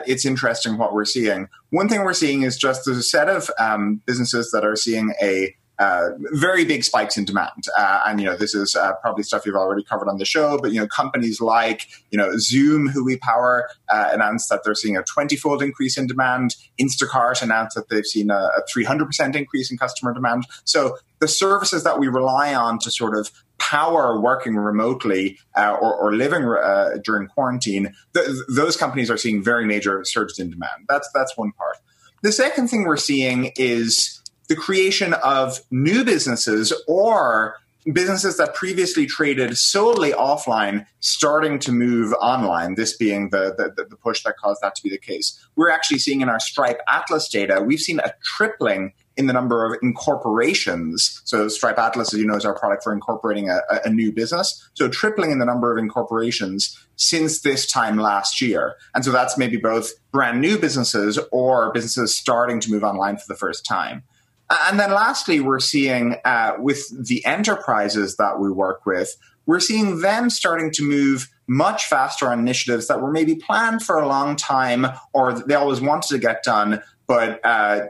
it's 0.06 0.24
interesting 0.24 0.78
what 0.78 0.94
we're 0.94 1.04
seeing. 1.04 1.48
One 1.70 1.88
thing 1.88 2.02
we're 2.02 2.14
seeing 2.14 2.42
is 2.42 2.56
just 2.56 2.86
there's 2.86 2.96
a 2.96 3.02
set 3.02 3.28
of 3.28 3.50
um, 3.58 4.00
businesses 4.06 4.50
that 4.52 4.64
are 4.64 4.76
seeing 4.76 5.12
a 5.20 5.54
uh, 5.78 6.08
very 6.32 6.64
big 6.64 6.82
spikes 6.82 7.16
in 7.16 7.24
demand. 7.24 7.64
Uh, 7.76 8.02
and, 8.06 8.20
you 8.20 8.26
know, 8.26 8.36
this 8.36 8.54
is 8.54 8.74
uh, 8.74 8.92
probably 8.94 9.22
stuff 9.22 9.46
you've 9.46 9.54
already 9.54 9.82
covered 9.82 10.08
on 10.08 10.18
the 10.18 10.24
show, 10.24 10.58
but, 10.58 10.72
you 10.72 10.80
know, 10.80 10.86
companies 10.88 11.40
like, 11.40 11.86
you 12.10 12.18
know, 12.18 12.36
Zoom, 12.38 12.88
who 12.88 13.04
we 13.04 13.16
power, 13.16 13.68
uh, 13.88 14.10
announced 14.12 14.48
that 14.48 14.62
they're 14.64 14.74
seeing 14.74 14.96
a 14.96 15.02
20 15.02 15.36
fold 15.36 15.62
increase 15.62 15.96
in 15.96 16.06
demand. 16.06 16.56
Instacart 16.80 17.42
announced 17.42 17.76
that 17.76 17.88
they've 17.88 18.06
seen 18.06 18.30
a, 18.30 18.50
a 18.56 18.62
300% 18.74 19.36
increase 19.36 19.70
in 19.70 19.78
customer 19.78 20.12
demand. 20.12 20.46
So 20.64 20.96
the 21.20 21.28
services 21.28 21.84
that 21.84 21.98
we 21.98 22.08
rely 22.08 22.54
on 22.54 22.78
to 22.80 22.90
sort 22.90 23.16
of 23.16 23.30
power 23.58 24.18
working 24.20 24.56
remotely 24.56 25.38
uh, 25.56 25.76
or, 25.80 25.94
or, 25.94 26.14
living 26.14 26.44
uh, 26.44 26.98
during 27.04 27.28
quarantine, 27.28 27.94
th- 28.14 28.28
those 28.48 28.76
companies 28.76 29.10
are 29.10 29.16
seeing 29.16 29.42
very 29.42 29.64
major 29.64 30.04
surges 30.04 30.38
in 30.38 30.50
demand. 30.50 30.86
That's 30.88 31.08
that's 31.12 31.36
one 31.36 31.52
part. 31.52 31.76
The 32.22 32.32
second 32.32 32.68
thing 32.68 32.84
we're 32.84 32.96
seeing 32.96 33.52
is 33.56 34.17
the 34.48 34.56
creation 34.56 35.14
of 35.14 35.60
new 35.70 36.04
businesses 36.04 36.72
or 36.86 37.56
businesses 37.92 38.36
that 38.36 38.54
previously 38.54 39.06
traded 39.06 39.56
solely 39.56 40.12
offline 40.12 40.86
starting 41.00 41.58
to 41.58 41.72
move 41.72 42.12
online, 42.20 42.74
this 42.74 42.96
being 42.96 43.30
the, 43.30 43.54
the, 43.56 43.84
the, 43.88 43.96
push 43.96 44.22
that 44.24 44.36
caused 44.36 44.60
that 44.62 44.74
to 44.74 44.82
be 44.82 44.90
the 44.90 44.98
case. 44.98 45.38
We're 45.56 45.70
actually 45.70 45.98
seeing 45.98 46.20
in 46.20 46.28
our 46.28 46.40
Stripe 46.40 46.80
Atlas 46.88 47.28
data, 47.28 47.62
we've 47.62 47.80
seen 47.80 48.00
a 48.00 48.12
tripling 48.22 48.92
in 49.16 49.26
the 49.26 49.32
number 49.32 49.64
of 49.64 49.76
incorporations. 49.82 51.20
So 51.24 51.48
Stripe 51.48 51.78
Atlas, 51.78 52.14
as 52.14 52.20
you 52.20 52.26
know, 52.26 52.36
is 52.36 52.44
our 52.44 52.56
product 52.56 52.84
for 52.84 52.92
incorporating 52.92 53.50
a, 53.50 53.60
a 53.84 53.90
new 53.90 54.12
business. 54.12 54.68
So 54.74 54.88
tripling 54.88 55.32
in 55.32 55.40
the 55.40 55.44
number 55.44 55.72
of 55.72 55.82
incorporations 55.82 56.78
since 56.96 57.40
this 57.40 57.66
time 57.66 57.96
last 57.96 58.40
year. 58.40 58.76
And 58.94 59.04
so 59.04 59.10
that's 59.10 59.36
maybe 59.36 59.56
both 59.56 59.90
brand 60.12 60.40
new 60.40 60.56
businesses 60.58 61.18
or 61.32 61.72
businesses 61.72 62.16
starting 62.16 62.60
to 62.60 62.70
move 62.70 62.84
online 62.84 63.16
for 63.16 63.24
the 63.26 63.34
first 63.34 63.66
time. 63.66 64.04
And 64.50 64.80
then 64.80 64.90
lastly, 64.90 65.40
we're 65.40 65.60
seeing 65.60 66.16
uh, 66.24 66.54
with 66.58 67.06
the 67.06 67.24
enterprises 67.26 68.16
that 68.16 68.40
we 68.40 68.50
work 68.50 68.86
with, 68.86 69.16
we're 69.46 69.60
seeing 69.60 70.00
them 70.00 70.30
starting 70.30 70.70
to 70.72 70.82
move 70.82 71.28
much 71.46 71.86
faster 71.86 72.30
on 72.30 72.38
initiatives 72.38 72.88
that 72.88 73.00
were 73.00 73.10
maybe 73.10 73.34
planned 73.34 73.82
for 73.82 73.98
a 73.98 74.06
long 74.06 74.36
time 74.36 74.86
or 75.14 75.32
they 75.32 75.54
always 75.54 75.80
wanted 75.80 76.08
to 76.08 76.18
get 76.18 76.42
done, 76.42 76.82
but 77.06 77.40
uh, 77.44 77.86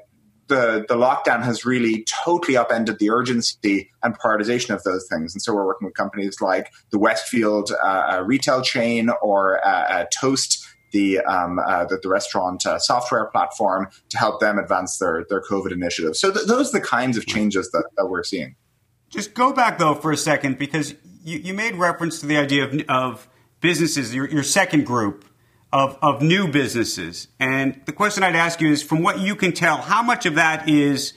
the, 0.47 0.87
the 0.89 0.95
lockdown 0.95 1.43
has 1.43 1.65
really 1.65 2.05
totally 2.05 2.57
upended 2.57 2.99
the 2.99 3.11
urgency 3.11 3.91
and 4.03 4.19
prioritization 4.19 4.75
of 4.75 4.83
those 4.83 5.07
things. 5.09 5.35
And 5.35 5.43
so 5.43 5.55
we're 5.55 5.67
working 5.67 5.87
with 5.87 5.95
companies 5.95 6.41
like 6.41 6.73
the 6.91 6.99
Westfield 6.99 7.71
uh, 7.85 8.23
retail 8.25 8.63
chain 8.63 9.11
or 9.23 9.65
uh, 9.67 9.69
uh, 9.69 10.05
Toast 10.13 10.65
the 10.91 11.21
um, 11.21 11.59
uh, 11.59 11.85
the, 11.85 11.99
the, 12.03 12.09
restaurant 12.09 12.65
uh, 12.67 12.79
software 12.79 13.27
platform 13.27 13.89
to 14.11 14.19
help 14.19 14.41
them 14.41 14.59
advance 14.59 14.99
their 14.99 15.25
their 15.29 15.43
COVID 15.43 15.73
initiative. 15.73 16.17
So 16.17 16.33
th- 16.33 16.47
those 16.47 16.75
are 16.75 16.81
the 16.81 16.87
kinds 16.87 17.17
of 17.17 17.27
changes 17.27 17.71
that, 17.73 17.85
that 17.97 18.07
we're 18.07 18.25
seeing. 18.25 18.57
Just 19.11 19.35
go 19.35 19.53
back 19.53 19.79
though 19.79 19.95
for 19.95 20.13
a 20.13 20.17
second 20.17 20.59
because 20.59 20.95
you, 21.23 21.39
you 21.39 21.55
made 21.55 21.77
reference 21.77 22.21
to 22.21 22.27
the 22.27 22.37
idea 22.37 22.65
of, 22.65 22.81
of 22.89 23.29
businesses, 23.61 24.15
your, 24.15 24.29
your 24.29 24.43
second 24.43 24.87
group, 24.87 25.25
of, 25.73 25.99
of 26.01 26.23
new 26.23 26.49
businesses. 26.49 27.29
And 27.39 27.81
the 27.85 27.93
question 27.93 28.23
I'd 28.23 28.37
ask 28.37 28.61
you 28.61 28.71
is 28.71 28.83
from 28.83 29.03
what 29.03 29.21
you 29.21 29.37
can 29.37 29.53
tell, 29.53 29.79
how 29.79 30.03
much 30.03 30.27
of 30.27 30.35
that 30.35 30.69
is 30.69 31.13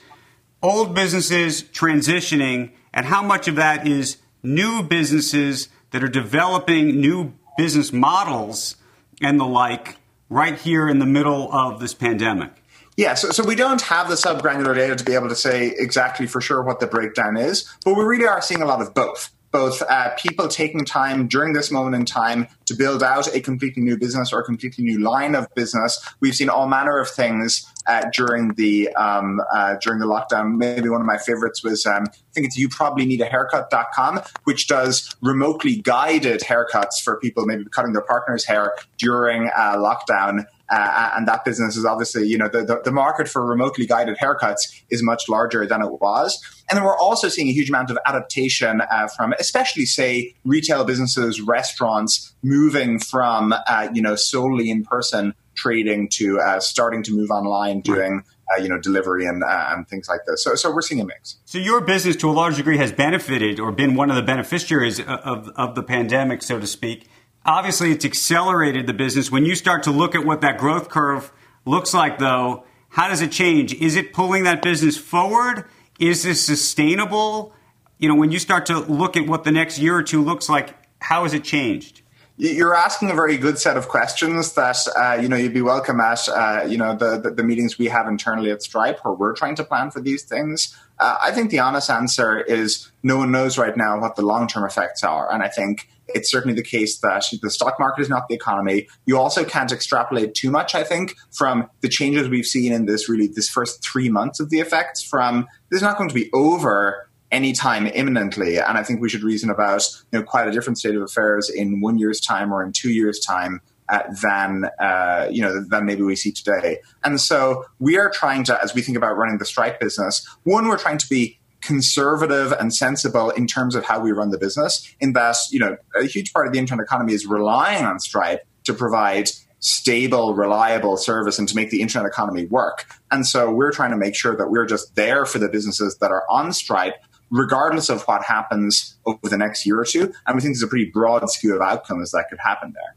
old 0.61 0.93
businesses 0.93 1.63
transitioning, 1.63 2.71
and 2.93 3.05
how 3.05 3.21
much 3.21 3.47
of 3.47 3.55
that 3.55 3.87
is 3.87 4.17
new 4.43 4.83
businesses 4.83 5.69
that 5.91 6.03
are 6.03 6.09
developing 6.09 6.99
new 6.99 7.33
business 7.57 7.93
models 7.93 8.75
and 9.21 9.39
the 9.39 9.45
like 9.45 9.97
right 10.29 10.57
here 10.57 10.87
in 10.87 10.99
the 10.99 11.05
middle 11.05 11.51
of 11.53 11.79
this 11.79 11.93
pandemic? 11.93 12.51
Yeah, 12.97 13.13
so, 13.13 13.29
so 13.31 13.43
we 13.43 13.55
don't 13.55 13.81
have 13.81 14.09
the 14.09 14.15
subgranular 14.15 14.75
data 14.75 14.95
to 14.95 15.03
be 15.03 15.13
able 15.13 15.29
to 15.29 15.35
say 15.35 15.73
exactly 15.77 16.27
for 16.27 16.41
sure 16.41 16.61
what 16.61 16.79
the 16.79 16.87
breakdown 16.87 17.37
is, 17.37 17.73
but 17.85 17.95
we 17.95 18.03
really 18.03 18.27
are 18.27 18.41
seeing 18.41 18.61
a 18.61 18.65
lot 18.65 18.81
of 18.81 18.93
both 18.93 19.31
both 19.51 19.81
uh, 19.83 20.13
people 20.15 20.47
taking 20.47 20.85
time 20.85 21.27
during 21.27 21.53
this 21.53 21.71
moment 21.71 21.95
in 21.95 22.05
time 22.05 22.47
to 22.65 22.73
build 22.73 23.03
out 23.03 23.33
a 23.35 23.41
completely 23.41 23.83
new 23.83 23.97
business 23.97 24.31
or 24.31 24.39
a 24.39 24.43
completely 24.43 24.83
new 24.83 24.99
line 24.99 25.35
of 25.35 25.53
business. 25.55 25.99
We've 26.19 26.35
seen 26.35 26.49
all 26.49 26.67
manner 26.67 26.99
of 26.99 27.09
things 27.09 27.65
uh, 27.87 28.05
during 28.13 28.53
the 28.55 28.89
um, 28.95 29.41
uh, 29.53 29.75
during 29.81 29.99
the 29.99 30.05
lockdown. 30.05 30.57
Maybe 30.57 30.89
one 30.89 31.01
of 31.01 31.07
my 31.07 31.17
favorites 31.17 31.63
was 31.63 31.85
um, 31.85 32.03
I 32.03 32.33
think 32.33 32.47
it's 32.47 32.57
you 32.57 32.69
probably 32.69 33.05
need 33.05 33.21
a 33.21 33.25
haircut.com, 33.25 34.21
which 34.45 34.67
does 34.67 35.15
remotely 35.21 35.75
guided 35.77 36.41
haircuts 36.41 37.01
for 37.03 37.19
people 37.19 37.45
maybe 37.45 37.65
cutting 37.65 37.93
their 37.93 38.03
partner's 38.03 38.45
hair 38.45 38.75
during 38.97 39.49
uh, 39.55 39.75
lockdown. 39.75 40.45
Uh, 40.71 41.11
and 41.17 41.27
that 41.27 41.43
business 41.43 41.75
is 41.75 41.85
obviously, 41.85 42.25
you 42.25 42.37
know, 42.37 42.47
the, 42.47 42.63
the, 42.63 42.81
the, 42.85 42.91
market 42.91 43.27
for 43.27 43.45
remotely 43.45 43.85
guided 43.85 44.17
haircuts 44.17 44.81
is 44.89 45.03
much 45.03 45.27
larger 45.27 45.65
than 45.65 45.81
it 45.81 45.99
was. 45.99 46.41
And 46.69 46.77
then 46.77 46.85
we're 46.85 46.97
also 46.97 47.27
seeing 47.27 47.49
a 47.49 47.51
huge 47.51 47.67
amount 47.67 47.91
of 47.91 47.97
adaptation 48.05 48.81
uh, 48.81 49.07
from, 49.07 49.33
especially, 49.37 49.85
say, 49.85 50.33
retail 50.45 50.85
businesses, 50.85 51.41
restaurants, 51.41 52.33
moving 52.41 52.99
from, 52.99 53.53
uh, 53.67 53.89
you 53.93 54.01
know, 54.01 54.15
solely 54.15 54.69
in 54.69 54.85
person 54.85 55.33
trading 55.55 56.07
to 56.13 56.39
uh, 56.39 56.61
starting 56.61 57.03
to 57.03 57.13
move 57.13 57.29
online, 57.31 57.81
doing. 57.81 58.23
Uh, 58.53 58.61
you 58.61 58.67
know, 58.67 58.77
delivery 58.77 59.25
and, 59.25 59.45
uh, 59.45 59.69
and 59.69 59.87
things 59.87 60.09
like 60.09 60.19
this. 60.27 60.43
So, 60.43 60.55
so 60.55 60.73
we're 60.73 60.81
seeing 60.81 60.99
a 60.99 61.05
mix. 61.05 61.37
So 61.45 61.57
your 61.57 61.79
business, 61.79 62.17
to 62.17 62.29
a 62.29 62.33
large 62.33 62.57
degree, 62.57 62.75
has 62.79 62.91
benefited 62.91 63.61
or 63.61 63.71
been 63.71 63.95
one 63.95 64.09
of 64.09 64.17
the 64.17 64.21
beneficiaries 64.21 64.99
of, 64.99 65.07
of, 65.07 65.49
of 65.55 65.75
the 65.75 65.81
pandemic, 65.81 66.43
so 66.43 66.59
to 66.59 66.67
speak 66.67 67.07
obviously 67.45 67.91
it's 67.91 68.05
accelerated 68.05 68.87
the 68.87 68.93
business. 68.93 69.31
When 69.31 69.45
you 69.45 69.55
start 69.55 69.83
to 69.83 69.91
look 69.91 70.15
at 70.15 70.25
what 70.25 70.41
that 70.41 70.57
growth 70.57 70.89
curve 70.89 71.31
looks 71.65 71.93
like, 71.93 72.19
though, 72.19 72.65
how 72.89 73.07
does 73.07 73.21
it 73.21 73.31
change? 73.31 73.73
Is 73.73 73.95
it 73.95 74.13
pulling 74.13 74.43
that 74.43 74.61
business 74.61 74.97
forward? 74.97 75.65
Is 75.99 76.23
this 76.23 76.43
sustainable? 76.43 77.53
You 77.99 78.09
know, 78.09 78.15
when 78.15 78.31
you 78.31 78.39
start 78.39 78.65
to 78.67 78.79
look 78.79 79.15
at 79.15 79.27
what 79.27 79.43
the 79.43 79.51
next 79.51 79.79
year 79.79 79.95
or 79.95 80.03
two 80.03 80.23
looks 80.23 80.49
like, 80.49 80.75
how 80.99 81.23
has 81.23 81.33
it 81.33 81.43
changed? 81.43 82.01
You're 82.37 82.75
asking 82.75 83.11
a 83.11 83.13
very 83.13 83.37
good 83.37 83.59
set 83.59 83.77
of 83.77 83.87
questions 83.87 84.53
that 84.53 84.77
uh, 84.95 85.21
you 85.21 85.27
know 85.27 85.35
you'd 85.35 85.53
be 85.53 85.61
welcome 85.61 85.99
at 85.99 86.27
uh, 86.27 86.65
you 86.67 86.77
know 86.77 86.95
the, 86.95 87.19
the, 87.19 87.29
the 87.31 87.43
meetings 87.43 87.77
we 87.77 87.87
have 87.87 88.07
internally 88.07 88.49
at 88.49 88.63
Stripe 88.63 88.99
where 89.03 89.13
we're 89.13 89.35
trying 89.35 89.55
to 89.57 89.63
plan 89.63 89.91
for 89.91 90.01
these 90.01 90.23
things. 90.23 90.75
Uh, 90.97 91.17
I 91.21 91.31
think 91.31 91.51
the 91.51 91.59
honest 91.59 91.91
answer 91.91 92.39
is 92.39 92.89
no 93.03 93.17
one 93.17 93.31
knows 93.31 93.59
right 93.59 93.77
now 93.77 93.99
what 93.99 94.15
the 94.15 94.23
long 94.23 94.47
term 94.47 94.63
effects 94.63 95.03
are, 95.03 95.31
and 95.31 95.43
I 95.43 95.49
think 95.49 95.87
it's 96.13 96.29
certainly 96.29 96.55
the 96.55 96.63
case 96.63 96.99
that 96.99 97.25
the 97.41 97.49
stock 97.49 97.79
market 97.79 98.01
is 98.01 98.09
not 98.09 98.27
the 98.27 98.35
economy. 98.35 98.87
You 99.05 99.17
also 99.17 99.43
can't 99.43 99.71
extrapolate 99.71 100.33
too 100.33 100.51
much, 100.51 100.75
I 100.75 100.83
think, 100.83 101.15
from 101.31 101.69
the 101.81 101.89
changes 101.89 102.29
we've 102.29 102.45
seen 102.45 102.71
in 102.71 102.85
this 102.85 103.09
really 103.09 103.27
this 103.27 103.49
first 103.49 103.83
three 103.83 104.09
months 104.09 104.39
of 104.39 104.49
the 104.49 104.59
effects. 104.59 105.03
From 105.03 105.47
this 105.69 105.77
is 105.77 105.83
not 105.83 105.97
going 105.97 106.09
to 106.09 106.15
be 106.15 106.29
over 106.33 107.09
anytime 107.31 107.87
imminently, 107.87 108.57
and 108.57 108.77
I 108.77 108.83
think 108.83 109.01
we 109.01 109.09
should 109.09 109.23
reason 109.23 109.49
about 109.49 109.87
you 110.11 110.19
know 110.19 110.25
quite 110.25 110.47
a 110.47 110.51
different 110.51 110.77
state 110.77 110.95
of 110.95 111.01
affairs 111.01 111.49
in 111.49 111.81
one 111.81 111.97
year's 111.97 112.19
time 112.19 112.53
or 112.53 112.63
in 112.63 112.71
two 112.71 112.91
years' 112.91 113.19
time. 113.19 113.61
Uh, 113.89 114.03
than 114.21 114.63
uh, 114.79 115.27
you 115.29 115.41
know 115.41 115.61
than 115.65 115.85
maybe 115.85 116.01
we 116.01 116.15
see 116.15 116.31
today, 116.31 116.77
and 117.03 117.19
so 117.19 117.65
we 117.79 117.97
are 117.97 118.09
trying 118.09 118.41
to, 118.41 118.57
as 118.63 118.73
we 118.73 118.81
think 118.81 118.95
about 118.95 119.17
running 119.17 119.37
the 119.37 119.43
Stripe 119.43 119.81
business, 119.81 120.25
one 120.43 120.69
we're 120.69 120.77
trying 120.77 120.97
to 120.97 121.09
be 121.09 121.37
conservative 121.61 122.51
and 122.51 122.73
sensible 122.73 123.29
in 123.29 123.47
terms 123.47 123.75
of 123.75 123.85
how 123.85 123.99
we 123.99 124.11
run 124.11 124.31
the 124.31 124.37
business. 124.37 124.93
In 124.99 125.13
that, 125.13 125.37
you 125.51 125.59
know, 125.59 125.77
a 125.95 126.05
huge 126.05 126.33
part 126.33 126.47
of 126.47 126.53
the 126.53 126.59
internet 126.59 126.83
economy 126.83 127.13
is 127.13 127.25
relying 127.25 127.85
on 127.85 127.99
Stripe 127.99 128.45
to 128.65 128.73
provide 128.73 129.29
stable, 129.59 130.33
reliable 130.33 130.97
service 130.97 131.37
and 131.37 131.47
to 131.47 131.55
make 131.55 131.69
the 131.69 131.81
internet 131.81 132.07
economy 132.07 132.47
work. 132.47 132.85
And 133.11 133.25
so 133.25 133.51
we're 133.51 133.71
trying 133.71 133.91
to 133.91 133.97
make 133.97 134.15
sure 134.15 134.35
that 134.35 134.49
we're 134.49 134.65
just 134.65 134.95
there 134.95 135.25
for 135.25 135.37
the 135.37 135.49
businesses 135.49 135.97
that 135.99 136.11
are 136.11 136.23
on 136.29 136.51
Stripe, 136.51 136.95
regardless 137.29 137.89
of 137.89 138.01
what 138.03 138.23
happens 138.23 138.97
over 139.05 139.29
the 139.29 139.37
next 139.37 139.65
year 139.65 139.79
or 139.79 139.85
two. 139.85 140.13
And 140.25 140.35
we 140.35 140.41
think 140.41 140.55
there's 140.55 140.63
a 140.63 140.67
pretty 140.67 140.89
broad 140.89 141.29
skew 141.29 141.55
of 141.55 141.61
outcomes 141.61 142.11
that 142.11 142.25
could 142.29 142.39
happen 142.39 142.73
there. 142.73 142.95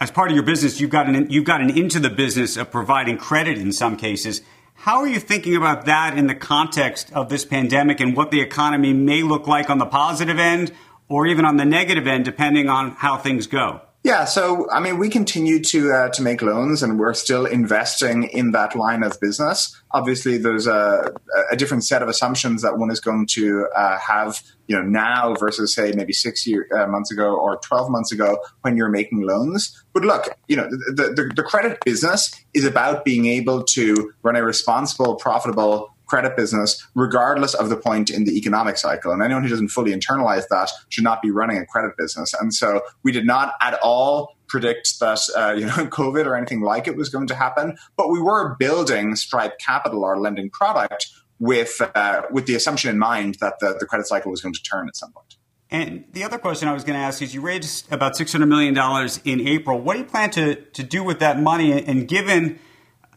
As 0.00 0.10
part 0.10 0.30
of 0.30 0.34
your 0.34 0.44
business, 0.44 0.80
you've 0.80 0.90
gotten 0.90 1.30
you've 1.30 1.44
gotten 1.44 1.76
into 1.76 2.00
the 2.00 2.08
business 2.08 2.56
of 2.56 2.70
providing 2.70 3.18
credit 3.18 3.58
in 3.58 3.70
some 3.70 3.96
cases. 3.96 4.40
How 4.84 5.00
are 5.00 5.06
you 5.06 5.20
thinking 5.20 5.56
about 5.56 5.84
that 5.84 6.16
in 6.16 6.26
the 6.26 6.34
context 6.34 7.12
of 7.12 7.28
this 7.28 7.44
pandemic 7.44 8.00
and 8.00 8.16
what 8.16 8.30
the 8.30 8.40
economy 8.40 8.94
may 8.94 9.22
look 9.22 9.46
like 9.46 9.68
on 9.68 9.76
the 9.76 9.84
positive 9.84 10.38
end 10.38 10.72
or 11.06 11.26
even 11.26 11.44
on 11.44 11.58
the 11.58 11.66
negative 11.66 12.06
end, 12.06 12.24
depending 12.24 12.70
on 12.70 12.92
how 12.92 13.18
things 13.18 13.46
go? 13.46 13.82
Yeah, 14.02 14.24
so 14.24 14.66
I 14.70 14.80
mean, 14.80 14.98
we 14.98 15.10
continue 15.10 15.62
to 15.62 15.92
uh, 15.92 16.08
to 16.10 16.22
make 16.22 16.40
loans, 16.40 16.82
and 16.82 16.98
we're 16.98 17.12
still 17.12 17.44
investing 17.44 18.22
in 18.22 18.52
that 18.52 18.74
line 18.74 19.02
of 19.02 19.20
business. 19.20 19.78
Obviously, 19.90 20.38
there's 20.38 20.66
a, 20.66 21.12
a 21.52 21.56
different 21.56 21.84
set 21.84 22.00
of 22.00 22.08
assumptions 22.08 22.62
that 22.62 22.78
one 22.78 22.90
is 22.90 22.98
going 22.98 23.26
to 23.32 23.66
uh, 23.76 23.98
have, 23.98 24.40
you 24.68 24.76
know, 24.76 24.82
now 24.82 25.34
versus 25.34 25.74
say 25.74 25.92
maybe 25.94 26.14
six 26.14 26.46
year, 26.46 26.66
uh, 26.74 26.86
months 26.86 27.12
ago 27.12 27.36
or 27.36 27.58
twelve 27.58 27.90
months 27.90 28.10
ago 28.10 28.38
when 28.62 28.74
you're 28.74 28.88
making 28.88 29.20
loans. 29.20 29.84
But 29.92 30.04
look, 30.04 30.34
you 30.48 30.56
know, 30.56 30.66
the, 30.70 31.12
the, 31.14 31.32
the 31.36 31.42
credit 31.42 31.78
business 31.84 32.34
is 32.54 32.64
about 32.64 33.04
being 33.04 33.26
able 33.26 33.64
to 33.64 34.14
run 34.22 34.34
a 34.34 34.42
responsible, 34.42 35.16
profitable 35.16 35.94
credit 36.10 36.36
business, 36.36 36.84
regardless 36.96 37.54
of 37.54 37.68
the 37.68 37.76
point 37.76 38.10
in 38.10 38.24
the 38.24 38.36
economic 38.36 38.76
cycle. 38.76 39.12
And 39.12 39.22
anyone 39.22 39.44
who 39.44 39.48
doesn't 39.48 39.68
fully 39.68 39.92
internalize 39.92 40.48
that 40.50 40.68
should 40.88 41.04
not 41.04 41.22
be 41.22 41.30
running 41.30 41.58
a 41.58 41.64
credit 41.64 41.96
business. 41.96 42.34
And 42.34 42.52
so 42.52 42.82
we 43.04 43.12
did 43.12 43.24
not 43.24 43.54
at 43.60 43.78
all 43.80 44.36
predict 44.48 44.98
that 44.98 45.20
uh, 45.36 45.52
you 45.56 45.66
know 45.66 45.86
COVID 45.86 46.26
or 46.26 46.36
anything 46.36 46.60
like 46.60 46.88
it 46.88 46.96
was 46.96 47.08
going 47.08 47.28
to 47.28 47.34
happen, 47.34 47.78
but 47.96 48.10
we 48.10 48.20
were 48.20 48.56
building 48.58 49.14
Stripe 49.14 49.58
Capital, 49.58 50.04
our 50.04 50.18
lending 50.18 50.50
product, 50.50 51.06
with 51.38 51.80
uh, 51.94 52.22
with 52.30 52.46
the 52.46 52.56
assumption 52.56 52.90
in 52.90 52.98
mind 52.98 53.36
that 53.40 53.60
the, 53.60 53.76
the 53.78 53.86
credit 53.86 54.06
cycle 54.06 54.30
was 54.30 54.40
going 54.42 54.54
to 54.54 54.62
turn 54.62 54.88
at 54.88 54.96
some 54.96 55.12
point. 55.12 55.36
And 55.72 56.04
the 56.12 56.24
other 56.24 56.36
question 56.36 56.66
I 56.66 56.72
was 56.72 56.82
going 56.82 56.98
to 56.98 57.04
ask 57.04 57.22
is 57.22 57.32
you 57.32 57.40
raised 57.40 57.92
about 57.92 58.14
$600 58.14 58.48
million 58.48 58.76
in 59.24 59.46
April. 59.46 59.80
What 59.80 59.92
do 59.92 60.00
you 60.00 60.04
plan 60.04 60.30
to, 60.32 60.56
to 60.56 60.82
do 60.82 61.04
with 61.04 61.20
that 61.20 61.40
money? 61.40 61.84
And 61.84 62.08
given 62.08 62.58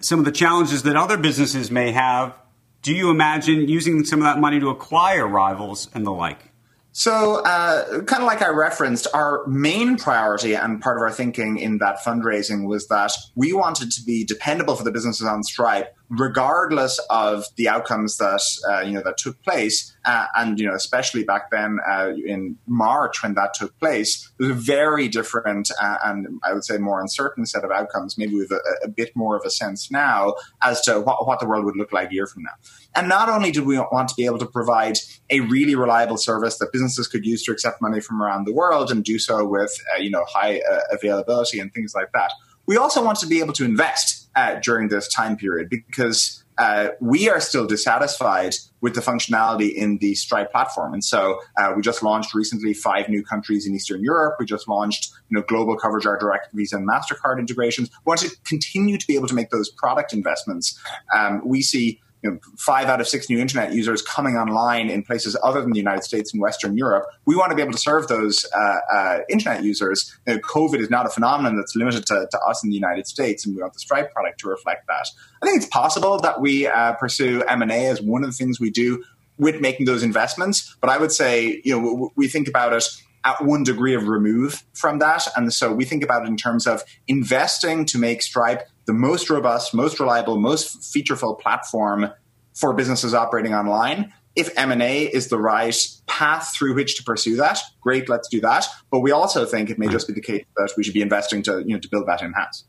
some 0.02 0.20
of 0.20 0.26
the 0.26 0.32
challenges 0.32 0.84
that 0.84 0.96
other 0.96 1.18
businesses 1.18 1.72
may 1.72 1.92
have, 1.94 2.36
do 2.84 2.93
you 2.93 3.10
imagine 3.10 3.67
using 3.67 4.06
some 4.06 4.19
of 4.19 4.26
that 4.26 4.39
money 4.39 4.60
to 4.60 4.69
acquire 4.69 5.28
rivals 5.28 5.89
and 5.96 6.06
the 6.06 6.12
like? 6.12 6.52
So, 6.91 7.41
uh, 7.43 8.04
kind 8.04 8.22
of 8.22 8.28
like 8.28 8.43
I 8.43 8.50
referenced, 8.50 9.08
our 9.15 9.48
main 9.48 9.98
priority 9.98 10.54
and 10.54 10.80
part 10.80 10.98
of 10.98 11.02
our 11.02 11.12
thinking 11.12 11.58
in 11.58 11.80
that 11.80 11.98
fundraising 12.06 12.67
was 12.67 12.88
that 12.89 13.12
we 13.34 13.52
wanted 13.52 13.91
to 13.93 14.04
be 14.04 14.24
dependable 14.24 14.76
for 14.76 14.84
the 14.84 14.91
businesses 14.91 15.26
on 15.26 15.41
Stripe 15.41 15.96
regardless 16.10 17.00
of 17.10 17.46
the 17.56 17.68
outcomes 17.68 18.18
that 18.18 18.42
uh, 18.70 18.82
you 18.82 18.92
know 18.92 19.02
that 19.04 19.18
took 19.18 19.42
place, 19.44 19.96
uh, 20.06 20.26
and 20.36 20.60
you 20.60 20.68
know 20.68 20.74
especially 20.74 21.24
back 21.24 21.50
then 21.52 21.80
uh, 21.89 22.12
in 22.26 22.58
March 22.68 23.24
when 23.24 23.34
that 23.36 23.54
took 23.54 23.78
place, 23.80 24.32
it 24.39 24.44
was 24.44 24.52
a 24.52 24.56
very 24.56 25.08
different 25.08 25.72
uh, 25.82 25.98
and 26.06 26.39
I 26.44 26.54
would 26.54 26.63
say 26.63 26.78
more 26.78 27.02
uncertain 27.02 27.46
set 27.46 27.63
of 27.63 27.72
outcomes. 27.72 28.18
Maybe 28.18 28.36
with 28.36 28.52
a, 28.52 28.62
a, 28.84 28.88
bit 28.88 29.16
more 29.16 29.36
of 29.36 29.44
a 29.46 29.50
sense 29.50 29.89
now 29.89 30.36
as 30.62 30.82
to 30.82 31.02
what, 31.02 31.26
what 31.26 31.39
the 31.39 31.48
world 31.48 31.66
would 31.66 31.76
look 31.76 31.92
like 31.92 32.12
a 32.12 32.13
year 32.13 32.28
from 32.28 32.44
now. 32.44 32.54
And 32.96 33.10
not 33.10 33.30
only 33.30 33.52
did 33.52 33.66
we 33.66 33.78
want 33.80 34.10
to 34.10 34.16
be 34.16 34.26
able 34.26 34.39
to 34.39 34.46
provide 34.46 35.00
a 35.30 35.39
really 35.39 35.76
reliable 35.76 36.18
service 36.18 36.58
that 36.60 36.72
businesses 36.72 37.08
could 37.08 37.26
use 37.26 37.44
to 37.44 37.52
accept 37.52 37.82
money 37.82 38.00
from 38.00 38.22
around 38.22 38.46
the 38.46 38.54
world 38.54 38.92
and 38.92 39.04
do 39.04 39.18
so 39.18 39.46
with 39.46 39.76
uh, 39.96 40.00
you 40.00 40.12
know 40.12 40.26
high 40.28 40.62
uh, 40.72 40.80
availability 40.92 41.60
and 41.60 41.74
things 41.74 41.94
like 41.96 42.12
that. 42.13 42.32
We 42.66 42.78
also 42.78 43.04
want 43.04 43.20
to 43.20 43.28
be 43.28 43.39
able 43.39 43.54
to 43.54 43.66
invest 43.66 44.23
uh, 44.36 44.60
during 44.62 44.89
this 44.89 45.08
time 45.08 45.38
period 45.38 45.69
because 45.69 46.43
uh, 46.58 46.89
we 47.00 47.30
are 47.30 47.39
still 47.39 47.65
dissatisfied 47.65 48.56
with 48.82 48.93
the 48.96 49.02
functionality 49.02 49.74
in 49.74 49.98
the 50.00 50.13
Stripe 50.15 50.52
platform. 50.52 50.93
And 50.93 51.04
so 51.04 51.39
uh, 51.58 51.74
we 51.76 51.82
just 51.82 52.04
launched 52.04 52.34
recently 52.34 52.74
five 52.74 53.10
new 53.10 53.24
countries 53.24 53.65
in 53.65 53.74
Eastern 53.74 54.04
Europe. 54.04 54.36
We 54.39 54.46
just 54.46 54.67
launched 54.67 55.12
you 55.30 55.38
know, 55.38 55.43
global 55.48 55.76
coverage, 55.78 56.06
our 56.06 56.17
direct 56.17 56.50
Visa 56.54 56.78
and 56.78 56.88
MasterCard 56.88 57.39
integrations. 57.39 57.89
We 58.06 58.12
want 58.12 58.19
to 58.22 58.32
continue 58.46 58.98
to 58.98 59.08
be 59.08 59.15
able 59.15 59.28
to 59.28 59.36
make 59.36 59.50
those 59.50 59.69
product 59.69 60.13
investments. 60.13 60.80
Um, 61.15 61.41
we 61.46 61.62
see 61.62 62.02
you 62.24 62.32
know, 62.32 62.40
five 62.58 62.88
out 62.88 63.02
of 63.02 63.08
six 63.08 63.30
new 63.30 63.40
internet 63.40 63.74
users 63.74 64.02
coming 64.02 64.36
online 64.38 64.90
in 64.90 65.04
places 65.04 65.36
other 65.44 65.62
than 65.62 65.72
the 65.72 65.80
United 65.80 66.04
States 66.04 66.34
and 66.34 66.42
Western 66.42 66.78
Europe. 66.78 67.06
We 67.26 67.36
want 67.36 67.52
to 67.52 67.56
be 67.56 67.62
able 67.62 67.74
to 67.74 67.78
serve 67.78 68.08
those 68.08 68.46
uh, 68.56 68.78
uh, 68.92 69.20
internet 69.30 69.64
users. 69.64 70.18
You 70.26 70.36
know, 70.36 70.40
COVID 70.40 70.80
is 70.80 70.90
not 70.90 71.06
a 71.06 71.10
phenomenon 71.10 71.58
that's 71.58 71.76
limited 71.76 72.06
to, 72.08 72.28
to, 72.32 72.40
us 72.40 72.64
in 72.64 72.70
the 72.70 72.76
United 72.76 73.08
States, 73.08 73.46
and 73.46 73.56
we 73.56 73.62
want 73.62 73.74
the 73.74 73.80
Stripe 73.80 74.12
product 74.14 74.40
to 74.40 74.48
reflect 74.48 74.88
that. 74.88 75.08
I 75.42 75.46
think 75.46 75.58
it's 75.58 75.68
possible 75.68 76.18
that 76.20 76.40
we 76.40 76.68
uh, 76.68 76.94
pursue 76.94 77.44
M 77.44 77.62
and 77.62 77.72
A 77.72 77.88
as 77.88 78.02
one 78.02 78.24
of 78.24 78.30
the 78.30 78.36
things 78.36 78.60
we 78.60 78.72
do 78.72 79.04
with 79.38 79.60
making 79.60 79.86
those 79.86 80.04
investments. 80.04 80.76
But 80.80 80.90
I 80.90 80.98
would 80.98 81.12
say, 81.12 81.62
you 81.66 81.80
know, 81.80 82.12
we 82.16 82.28
think 82.28 82.48
about 82.48 82.74
it 82.74 82.86
at 83.26 83.44
one 83.44 83.64
degree 83.64 83.96
of 83.96 84.08
remove 84.08 84.64
from 84.74 85.00
that. 85.00 85.28
And 85.36 85.54
so 85.54 85.74
we 85.74 85.86
think 85.86 86.04
about 86.04 86.24
it 86.24 86.28
in 86.28 86.38
terms 86.38 86.68
of 86.68 86.84
investing 87.08 87.86
to 87.86 87.98
make 87.98 88.22
Stripe 88.22 88.68
the 88.86 88.93
most 88.93 89.30
robust, 89.30 89.74
most 89.74 90.00
reliable, 90.00 90.39
most 90.39 90.82
featureful 90.82 91.39
platform 91.39 92.12
for 92.54 92.74
businesses 92.74 93.13
operating 93.13 93.54
online. 93.54 94.13
If 94.36 94.50
M&A 94.58 95.04
is 95.04 95.28
the 95.28 95.38
right 95.38 95.76
path 96.08 96.54
through 96.56 96.74
which 96.76 96.98
to 96.98 97.04
pursue 97.04 97.36
that, 97.38 97.60
great, 97.82 98.10
let's 98.10 98.28
do 98.28 98.41
that. 98.41 98.65
But 98.89 99.00
we 99.00 99.12
also 99.12 99.46
think 99.46 99.69
it 99.69 99.78
may 99.78 99.88
just 99.88 100.08
be 100.08 100.13
the 100.13 100.22
case 100.22 100.43
that 100.58 100.72
we 100.76 100.84
should 100.84 100.93
be 100.93 101.02
investing 101.02 101.43
to, 101.43 101.60
you 101.60 101.74
know, 101.74 101.80
to 101.80 101.89
build 101.89 102.08
that 102.08 102.22
in-house. 102.22 102.63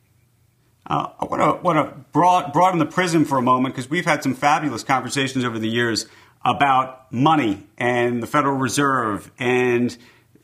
Uh, 0.86 1.08
I 1.18 1.24
want 1.24 1.42
to 1.42 1.62
want 1.62 1.78
to 1.78 1.96
broad, 2.12 2.52
broaden 2.52 2.78
the 2.78 2.86
prism 2.86 3.24
for 3.24 3.38
a 3.38 3.42
moment 3.42 3.74
because 3.74 3.88
we've 3.88 4.04
had 4.04 4.22
some 4.22 4.34
fabulous 4.34 4.84
conversations 4.84 5.42
over 5.42 5.58
the 5.58 5.68
years 5.68 6.06
about 6.44 7.10
money 7.10 7.66
and 7.78 8.22
the 8.22 8.26
Federal 8.26 8.56
Reserve 8.56 9.30
and 9.38 9.96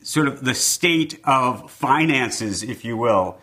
sort 0.03 0.27
of 0.27 0.43
the 0.43 0.55
state 0.55 1.21
of 1.25 1.71
finances, 1.71 2.63
if 2.63 2.85
you 2.87 2.97
will. 2.97 3.39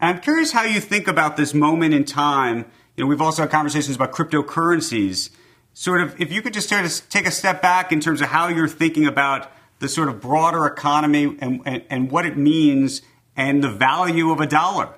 And 0.00 0.16
I'm 0.16 0.22
curious 0.22 0.52
how 0.52 0.62
you 0.62 0.80
think 0.80 1.06
about 1.06 1.36
this 1.36 1.52
moment 1.52 1.94
in 1.94 2.04
time. 2.04 2.64
You 2.96 3.04
know, 3.04 3.08
we've 3.08 3.20
also 3.20 3.42
had 3.42 3.50
conversations 3.50 3.96
about 3.96 4.12
cryptocurrencies. 4.12 5.30
Sort 5.74 6.00
of, 6.00 6.20
if 6.20 6.32
you 6.32 6.42
could 6.42 6.54
just 6.54 6.68
sort 6.68 6.84
of 6.84 7.08
take 7.10 7.26
a 7.26 7.30
step 7.30 7.62
back 7.62 7.92
in 7.92 8.00
terms 8.00 8.20
of 8.20 8.28
how 8.28 8.48
you're 8.48 8.68
thinking 8.68 9.06
about 9.06 9.50
the 9.78 9.88
sort 9.88 10.08
of 10.08 10.20
broader 10.20 10.66
economy 10.66 11.36
and, 11.40 11.60
and, 11.64 11.84
and 11.90 12.10
what 12.10 12.26
it 12.26 12.36
means 12.36 13.02
and 13.36 13.62
the 13.62 13.70
value 13.70 14.30
of 14.30 14.40
a 14.40 14.46
dollar. 14.46 14.94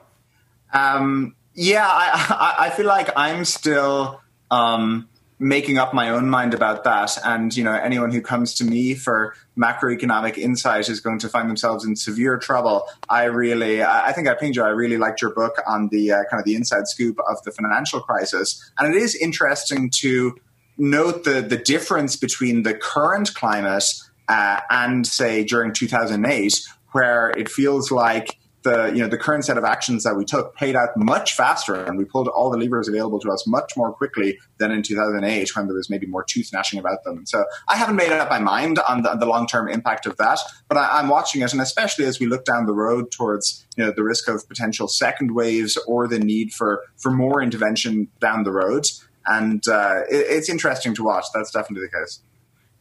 Um, 0.73 1.37
yeah, 1.55 1.87
I, 1.87 2.57
I, 2.67 2.71
feel 2.71 2.87
like 2.87 3.11
I'm 3.15 3.45
still 3.45 4.21
um, 4.51 5.09
making 5.43 5.77
up 5.77 5.93
my 5.93 6.09
own 6.09 6.31
mind 6.31 6.55
about 6.55 6.85
that. 6.85 7.19
And, 7.25 7.55
you 7.55 7.65
know, 7.65 7.75
anyone 7.75 8.13
who 8.13 8.23
comes 8.23 8.55
to 8.55 8.65
me 8.65 8.95
for 8.95 9.35
macroeconomic 9.59 10.39
insight 10.39 10.89
is 10.89 11.01
going 11.01 11.19
to 11.19 11.29
find 11.29 11.49
themselves 11.49 11.85
in 11.85 11.97
severe 11.97 12.39
trouble. 12.39 12.87
I 13.09 13.25
really, 13.25 13.83
I 13.83 14.13
think 14.13 14.29
I 14.29 14.35
pinged 14.35 14.55
you, 14.55 14.63
I 14.63 14.69
really 14.69 14.99
liked 14.99 15.21
your 15.21 15.35
book 15.35 15.57
on 15.67 15.89
the 15.89 16.13
uh, 16.13 16.25
kind 16.31 16.39
of 16.39 16.45
the 16.45 16.55
inside 16.55 16.87
scoop 16.87 17.19
of 17.29 17.43
the 17.43 17.51
financial 17.51 18.01
crisis. 18.01 18.71
And 18.79 18.95
it 18.95 19.03
is 19.03 19.17
interesting 19.17 19.91
to 19.97 20.37
note 20.79 21.25
the, 21.25 21.41
the 21.43 21.59
difference 21.59 22.15
between 22.15 22.63
the 22.63 22.75
current 22.75 23.35
climate 23.35 23.93
uh, 24.29 24.61
and, 24.71 25.05
say, 25.05 25.43
during 25.43 25.73
2008, 25.73 26.61
where 26.93 27.31
it 27.31 27.49
feels 27.49 27.91
like 27.91 28.39
the 28.63 28.93
you 28.95 29.01
know 29.01 29.09
the 29.09 29.19
current 29.19 29.45
set 29.45 29.59
of 29.59 29.65
actions 29.65 30.05
that 30.05 30.17
we 30.17 30.25
took 30.25 30.55
paid 30.57 30.77
out 30.77 30.91
much 30.97 31.35
faster, 31.35 31.75
and 31.75 31.99
we 31.99 32.05
pulled 32.05 32.29
all 32.29 32.51
the 32.51 32.57
levers 32.57 32.89
available 32.89 33.19
to 33.21 33.31
us 33.31 33.47
much 33.47 33.73
more 33.77 33.93
quickly 33.93 34.39
than 34.59 34.71
in 34.71 34.83
2008 34.83 35.57
when 35.57 35.67
there 35.67 35.75
was 35.75 35.91
maybe 35.91 36.07
more 36.07 36.25
tooth 36.25 36.51
gnashing 36.53 36.79
about 36.79 37.05
them. 37.05 37.27
So 37.27 37.45
I 37.69 37.77
haven't 37.77 37.97
made 37.97 38.13
up 38.13 38.31
my 38.31 38.39
mind 38.39 38.79
on 38.81 39.03
the, 39.03 39.15
the 39.15 39.27
long 39.27 39.47
term 39.47 39.69
impact 39.69 40.07
of 40.07 40.17
that, 40.19 40.39
but 40.69 40.79
I, 40.79 41.01
am 41.01 41.09
watching 41.09 41.43
it, 41.43 41.53
and 41.53 41.61
especially 41.61 42.05
as 42.05 42.21
we 42.21 42.27
look 42.27 42.45
down 42.45 42.67
the 42.67 42.75
road 42.75 43.11
towards 43.11 43.67
you 43.77 43.85
know 43.85 43.93
the 43.95 44.03
risk 44.03 44.29
of 44.29 44.49
potential 44.49 44.89
second 44.89 45.35
waves 45.35 45.77
or 45.87 46.09
the 46.09 46.19
need 46.19 46.53
for 46.53 46.83
for 46.97 47.11
more 47.11 47.43
intervention 47.43 48.09
down 48.21 48.45
the 48.45 48.53
road. 48.53 48.87
And 49.27 49.67
uh, 49.69 50.01
it, 50.11 50.27
it's 50.29 50.49
interesting 50.49 50.95
to 50.97 51.05
watch. 51.05 51.27
That's 51.35 51.51
definitely 51.51 51.87
the 51.87 51.99
case. 51.99 52.21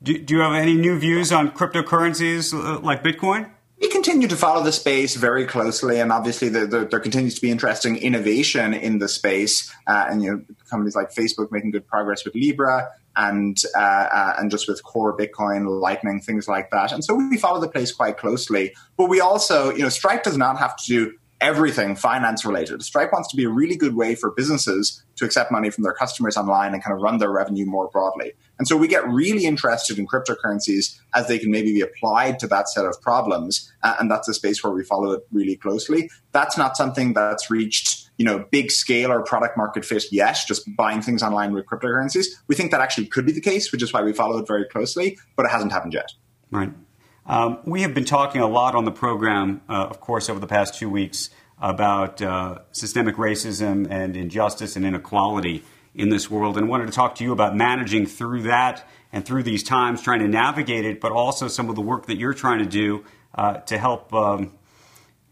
Do, 0.03 0.17
do 0.17 0.35
you 0.35 0.39
have 0.41 0.53
any 0.53 0.75
new 0.75 0.97
views 0.97 1.31
on 1.31 1.51
cryptocurrencies 1.51 2.53
uh, 2.53 2.79
like 2.79 3.03
Bitcoin? 3.03 3.51
We 3.81 3.89
continue 3.89 4.27
to 4.27 4.35
follow 4.35 4.63
the 4.63 4.71
space 4.71 5.15
very 5.15 5.47
closely, 5.47 5.99
and 5.99 6.11
obviously 6.11 6.49
the, 6.49 6.67
the, 6.67 6.85
there 6.85 6.99
continues 6.99 7.33
to 7.35 7.41
be 7.41 7.49
interesting 7.49 7.97
innovation 7.97 8.75
in 8.75 8.99
the 8.99 9.07
space. 9.07 9.73
Uh, 9.87 10.05
and 10.07 10.21
you 10.21 10.31
know, 10.31 10.43
companies 10.69 10.95
like 10.95 11.11
Facebook 11.11 11.51
making 11.51 11.71
good 11.71 11.87
progress 11.87 12.23
with 12.23 12.35
Libra, 12.35 12.89
and 13.15 13.57
uh, 13.75 13.79
uh, 13.79 14.35
and 14.37 14.51
just 14.51 14.67
with 14.67 14.83
core 14.83 15.17
Bitcoin, 15.17 15.81
Lightning, 15.81 16.21
things 16.21 16.47
like 16.47 16.69
that. 16.69 16.91
And 16.91 17.03
so 17.03 17.15
we 17.15 17.37
follow 17.37 17.59
the 17.59 17.67
place 17.67 17.91
quite 17.91 18.17
closely. 18.17 18.71
But 18.97 19.09
we 19.09 19.19
also, 19.19 19.71
you 19.71 19.81
know, 19.81 19.89
Stripe 19.89 20.21
does 20.21 20.37
not 20.37 20.59
have 20.59 20.77
to 20.77 20.85
do 20.85 21.13
everything 21.41 21.95
finance 21.95 22.45
related. 22.45 22.83
Stripe 22.83 23.11
wants 23.11 23.29
to 23.29 23.35
be 23.35 23.43
a 23.43 23.49
really 23.49 23.75
good 23.75 23.95
way 23.95 24.15
for 24.15 24.31
businesses 24.31 25.03
to 25.15 25.25
accept 25.25 25.51
money 25.51 25.69
from 25.69 25.83
their 25.83 25.93
customers 25.93 26.37
online 26.37 26.73
and 26.73 26.83
kind 26.83 26.95
of 26.95 27.01
run 27.01 27.17
their 27.17 27.31
revenue 27.31 27.65
more 27.65 27.89
broadly. 27.89 28.33
And 28.59 28.67
so 28.67 28.77
we 28.77 28.87
get 28.87 29.07
really 29.07 29.45
interested 29.45 29.97
in 29.97 30.07
cryptocurrencies 30.07 30.97
as 31.13 31.27
they 31.27 31.39
can 31.39 31.51
maybe 31.51 31.73
be 31.73 31.81
applied 31.81 32.39
to 32.39 32.47
that 32.47 32.69
set 32.69 32.85
of 32.85 33.01
problems. 33.01 33.71
Uh, 33.83 33.95
and 33.99 34.09
that's 34.09 34.29
a 34.29 34.33
space 34.33 34.63
where 34.63 34.71
we 34.71 34.83
follow 34.83 35.11
it 35.11 35.27
really 35.31 35.55
closely. 35.55 36.09
That's 36.31 36.57
not 36.57 36.77
something 36.77 37.13
that's 37.13 37.49
reached 37.49 38.01
you 38.17 38.25
know, 38.25 38.45
big 38.51 38.69
scale 38.69 39.11
or 39.11 39.23
product 39.23 39.57
market 39.57 39.83
fit 39.83 40.03
yet, 40.11 40.37
just 40.47 40.63
buying 40.75 41.01
things 41.01 41.23
online 41.23 41.53
with 41.53 41.65
cryptocurrencies. 41.65 42.27
We 42.47 42.53
think 42.53 42.69
that 42.69 42.79
actually 42.79 43.07
could 43.07 43.25
be 43.25 43.31
the 43.31 43.41
case, 43.41 43.71
which 43.71 43.81
is 43.81 43.91
why 43.91 44.03
we 44.03 44.13
follow 44.13 44.37
it 44.37 44.47
very 44.47 44.65
closely, 44.65 45.17
but 45.35 45.47
it 45.47 45.49
hasn't 45.49 45.71
happened 45.71 45.95
yet. 45.95 46.11
Right. 46.51 46.71
Um, 47.25 47.59
we 47.65 47.83
have 47.83 47.93
been 47.93 48.05
talking 48.05 48.41
a 48.41 48.47
lot 48.47 48.75
on 48.75 48.85
the 48.85 48.91
program, 48.91 49.61
uh, 49.69 49.87
of 49.89 49.99
course, 49.99 50.29
over 50.29 50.39
the 50.39 50.47
past 50.47 50.75
two 50.75 50.89
weeks 50.89 51.29
about 51.59 52.21
uh, 52.21 52.59
systemic 52.71 53.15
racism 53.15 53.89
and 53.89 54.17
injustice 54.17 54.75
and 54.75 54.85
inequality 54.85 55.63
in 55.93 56.09
this 56.09 56.31
world, 56.31 56.57
and 56.57 56.67
wanted 56.67 56.87
to 56.87 56.91
talk 56.91 57.15
to 57.15 57.23
you 57.23 57.31
about 57.31 57.55
managing 57.55 58.05
through 58.05 58.43
that 58.43 58.87
and 59.11 59.25
through 59.25 59.43
these 59.43 59.61
times, 59.61 60.01
trying 60.01 60.19
to 60.19 60.27
navigate 60.27 60.85
it, 60.85 61.01
but 61.01 61.11
also 61.11 61.47
some 61.47 61.69
of 61.69 61.75
the 61.75 61.81
work 61.81 62.07
that 62.07 62.17
you're 62.17 62.33
trying 62.33 62.59
to 62.59 62.65
do 62.65 63.03
uh, 63.35 63.55
to 63.57 63.77
help. 63.77 64.13
Um, 64.13 64.53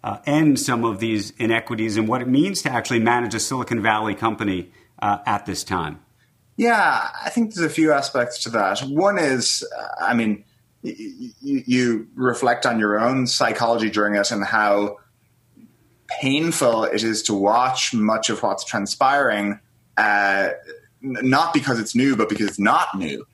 uh, 0.02 0.18
end 0.26 0.60
some 0.60 0.86
of 0.86 1.00
these 1.00 1.32
inequities 1.32 1.98
and 1.98 2.08
what 2.08 2.22
it 2.22 2.28
means 2.28 2.62
to 2.62 2.72
actually 2.72 3.00
manage 3.00 3.36
a 3.36 3.40
Silicon 3.40 3.82
Valley 3.82 4.16
company 4.16 4.72
uh, 5.02 5.18
at 5.26 5.46
this 5.46 5.64
time. 5.64 6.00
Yeah, 6.56 7.10
I 7.24 7.30
think 7.30 7.54
there's 7.54 7.70
a 7.70 7.74
few 7.74 7.92
aspects 7.92 8.44
to 8.44 8.50
that. 8.52 8.80
One 8.82 9.18
is, 9.18 9.62
uh, 9.78 9.88
I 10.00 10.14
mean, 10.14 10.44
you, 10.82 12.08
reflect 12.16 12.66
on 12.66 12.80
your 12.80 13.00
own 13.00 13.28
psychology 13.28 13.90
during 13.90 14.16
it 14.16 14.32
and 14.32 14.44
how 14.44 14.98
painful 16.08 16.86
it 16.86 17.04
is 17.04 17.24
to 17.24 17.34
watch 17.34 17.94
much 17.94 18.30
of 18.30 18.42
what's 18.42 18.64
transpiring, 18.64 19.60
uh, 19.98 20.50
not 21.02 21.54
because 21.54 21.80
it's 21.80 21.96
new, 21.96 22.16
but 22.16 22.30
because 22.30 22.48
it's 22.48 22.60
not 22.60 22.98
new. 22.98 23.26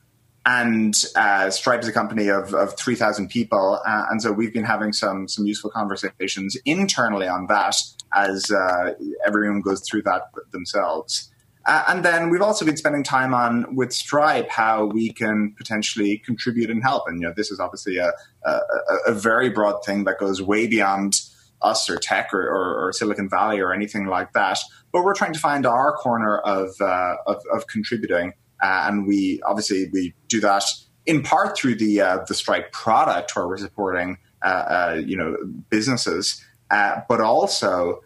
And 0.45 0.93
uh, 1.15 1.49
Stripe 1.49 1.81
is 1.81 1.87
a 1.87 1.91
company 1.91 2.27
of, 2.27 2.53
of 2.53 2.77
3,000 2.77 3.29
people. 3.29 3.79
Uh, 3.85 4.03
and 4.11 4.21
so 4.21 4.31
we've 4.31 4.53
been 4.53 4.63
having 4.63 4.93
some, 4.93 5.27
some 5.27 5.47
useful 5.47 5.71
conversations 5.71 6.55
internally 6.65 7.27
on 7.27 7.47
that 7.47 7.75
as 8.13 8.51
uh, 8.51 8.93
everyone 9.25 9.61
goes 9.61 9.81
through 9.89 10.03
that 10.03 10.23
themselves. 10.51 11.31
Uh, 11.65 11.83
and 11.87 12.05
then 12.05 12.29
we've 12.29 12.41
also 12.41 12.63
been 12.63 12.77
spending 12.77 13.03
time 13.03 13.33
on 13.33 13.75
with 13.75 13.91
Stripe 13.91 14.49
how 14.49 14.85
we 14.85 15.11
can 15.11 15.55
potentially 15.57 16.19
contribute 16.19 16.69
and 16.69 16.83
help. 16.83 17.07
And 17.07 17.21
you 17.21 17.27
know, 17.27 17.33
this 17.35 17.49
is 17.49 17.59
obviously 17.59 17.97
a, 17.97 18.11
a, 18.43 18.59
a 19.07 19.13
very 19.13 19.49
broad 19.49 19.83
thing 19.83 20.03
that 20.03 20.19
goes 20.19 20.41
way 20.41 20.67
beyond 20.67 21.15
us 21.61 21.89
or 21.89 21.97
tech 21.97 22.33
or, 22.33 22.41
or, 22.41 22.87
or, 22.87 22.93
Silicon 22.93 23.29
Valley 23.29 23.59
or 23.59 23.73
anything 23.73 24.05
like 24.05 24.33
that. 24.33 24.59
But 24.91 25.03
we're 25.03 25.15
trying 25.15 25.33
to 25.33 25.39
find 25.39 25.65
our 25.65 25.93
corner 25.93 26.37
of 26.37 26.69
uh, 26.79 27.15
of, 27.25 27.41
of, 27.51 27.67
contributing, 27.67 28.33
uh, 28.61 28.85
and 28.87 29.07
we 29.07 29.41
obviously 29.45 29.89
we 29.91 30.13
do 30.27 30.39
that 30.41 30.63
in 31.05 31.23
part 31.23 31.57
through 31.57 31.75
the 31.75 32.01
uh, 32.01 32.19
the 32.27 32.35
Stripe 32.35 32.71
product, 32.71 33.35
where 33.35 33.47
we're 33.47 33.57
supporting 33.57 34.17
uh, 34.43 34.47
uh, 34.47 35.01
you 35.03 35.17
know 35.17 35.35
businesses, 35.69 36.43
but 36.69 37.19
also 37.19 38.01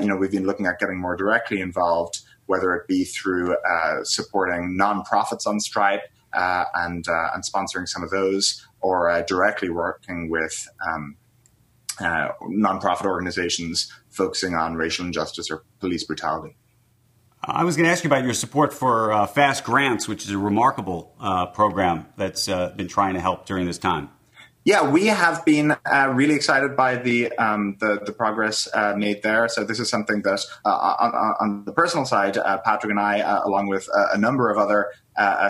you 0.00 0.06
know 0.06 0.16
we've 0.16 0.30
been 0.30 0.46
looking 0.46 0.66
at 0.66 0.78
getting 0.78 1.00
more 1.00 1.16
directly 1.16 1.60
involved 1.60 2.20
whether 2.50 2.74
it 2.74 2.88
be 2.88 3.04
through 3.04 3.54
uh, 3.54 4.02
supporting 4.02 4.76
nonprofits 4.76 5.46
on 5.46 5.60
Stripe 5.60 6.02
uh, 6.32 6.64
and 6.74 7.06
uh, 7.08 7.28
and 7.32 7.44
sponsoring 7.44 7.86
some 7.86 8.02
of 8.02 8.10
those, 8.10 8.66
or 8.80 9.08
uh, 9.08 9.22
directly 9.22 9.70
working 9.70 10.28
with 10.28 10.68
um, 10.84 11.16
uh, 12.00 12.30
nonprofit 12.42 13.06
organizations 13.06 13.92
focusing 14.08 14.56
on 14.56 14.74
racial 14.74 15.06
injustice 15.06 15.48
or 15.48 15.62
police 15.78 16.02
brutality. 16.02 16.56
I 17.42 17.62
was 17.62 17.76
going 17.76 17.84
to 17.86 17.92
ask 17.92 18.02
you 18.02 18.08
about 18.08 18.24
your 18.24 18.34
support 18.34 18.74
for 18.74 19.26
Fast 19.28 19.62
Grants, 19.62 20.08
which 20.08 20.24
is 20.24 20.30
a 20.30 20.36
remarkable 20.36 21.14
program 21.54 22.06
that's 22.16 22.46
been 22.46 22.88
trying 22.88 23.14
to 23.14 23.20
help 23.20 23.46
during 23.46 23.64
this 23.64 23.78
time. 23.78 24.10
Yeah, 24.64 24.90
we 24.90 25.06
have 25.06 25.42
been 25.46 25.74
uh, 25.90 26.12
really 26.12 26.34
excited 26.34 26.76
by 26.76 26.96
the 26.96 27.32
um, 27.38 27.78
the, 27.80 27.98
the, 28.04 28.12
progress 28.12 28.68
uh, 28.74 28.94
made 28.94 29.22
there. 29.22 29.48
So 29.48 29.64
this 29.64 29.80
is 29.80 29.88
something 29.88 30.20
that, 30.22 30.44
uh, 30.66 30.68
on, 30.68 31.34
on, 31.40 31.64
the 31.64 31.72
personal 31.72 32.04
side, 32.04 32.36
uh, 32.36 32.58
Patrick 32.58 32.90
and 32.90 33.00
I, 33.00 33.20
uh, 33.20 33.40
along 33.46 33.68
with 33.68 33.88
uh, 33.88 34.08
a 34.12 34.18
number 34.18 34.50
of 34.50 34.58
other 34.58 34.92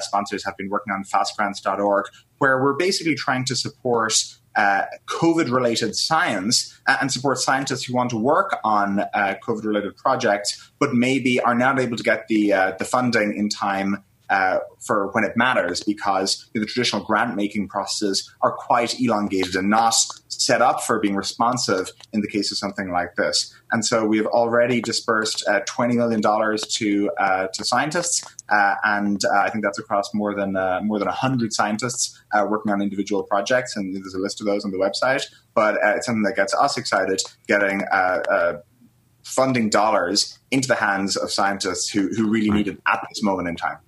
sponsors, 0.01 0.45
have 0.45 0.57
been 0.57 0.69
working 0.69 0.93
on 0.93 1.03
fastgrants.org, 1.03 2.05
where 2.39 2.63
we're 2.63 2.77
basically 2.77 3.17
trying 3.17 3.45
to 3.47 3.57
support 3.57 4.15
COVID-related 4.57 5.97
science 5.97 6.81
and 6.87 7.11
support 7.11 7.39
scientists 7.39 7.85
who 7.85 7.95
want 7.95 8.11
to 8.11 8.17
work 8.17 8.59
on 8.63 9.03
COVID-related 9.15 9.97
projects, 9.97 10.71
but 10.79 10.95
maybe 10.95 11.41
are 11.41 11.57
not 11.57 11.81
able 11.81 11.97
to 11.97 12.05
get 12.05 12.29
the 12.29 12.51
the 12.79 12.85
funding 12.85 13.37
in 13.37 13.49
time 13.49 14.05
uh, 14.31 14.61
for 14.79 15.11
when 15.13 15.25
it 15.25 15.37
matters 15.37 15.83
because 15.83 16.49
the 16.55 16.65
traditional 16.65 17.03
grant 17.05 17.35
making 17.35 17.69
processes 17.69 18.33
are 18.43 18.53
quite 18.53 18.99
elongated 19.01 19.57
and 19.57 19.69
not 19.69 19.95
set 20.29 20.63
up 20.63 20.83
for 20.83 21.01
being 21.01 21.17
responsive 21.17 21.91
in 22.13 22.21
the 22.21 22.29
case 22.29 22.51
of 22.53 22.57
something 22.57 22.91
like 22.91 23.15
this. 23.17 23.55
And 23.73 23.85
so 23.85 24.05
we've 24.07 24.27
already 24.27 24.81
dispersed 24.81 25.45
uh, 25.49 25.61
$20 25.63 25.95
million 25.95 26.23
to, 26.23 27.11
uh, 27.19 27.47
to 27.53 27.65
scientists, 27.65 28.25
uh, 28.49 28.75
and 28.85 29.21
uh, 29.25 29.41
I 29.41 29.51
think 29.51 29.65
that's 29.65 29.79
across 29.79 30.15
more 30.15 30.35
than, 30.35 30.57
uh, 30.57 30.81
more 30.83 30.99
than 30.99 31.09
100 31.09 31.53
scientists 31.53 32.19
uh, 32.33 32.47
working 32.49 32.73
on 32.73 32.81
individual 32.81 33.25
projects, 33.25 33.77
and 33.77 33.95
there's 33.95 34.15
a 34.15 34.19
list 34.19 34.41
of 34.41 34.47
those 34.47 34.65
on 34.65 34.71
the 34.71 34.79
website. 34.79 35.25
But 35.55 35.77
it's 35.83 36.07
something 36.07 36.23
that 36.23 36.37
gets 36.37 36.55
us 36.55 36.79
excited, 36.79 37.21
getting 37.49 37.83
funding 39.23 39.69
dollars 39.69 40.39
into 40.51 40.67
the 40.67 40.75
hands 40.75 41.17
of 41.17 41.31
scientists 41.31 41.91
who, 41.91 42.09
who 42.09 42.29
really 42.31 42.51
need 42.51 42.69
it 42.69 42.81
at 42.87 43.05
this 43.09 43.23
moment 43.23 43.49
in 43.49 43.57
time. 43.57 43.79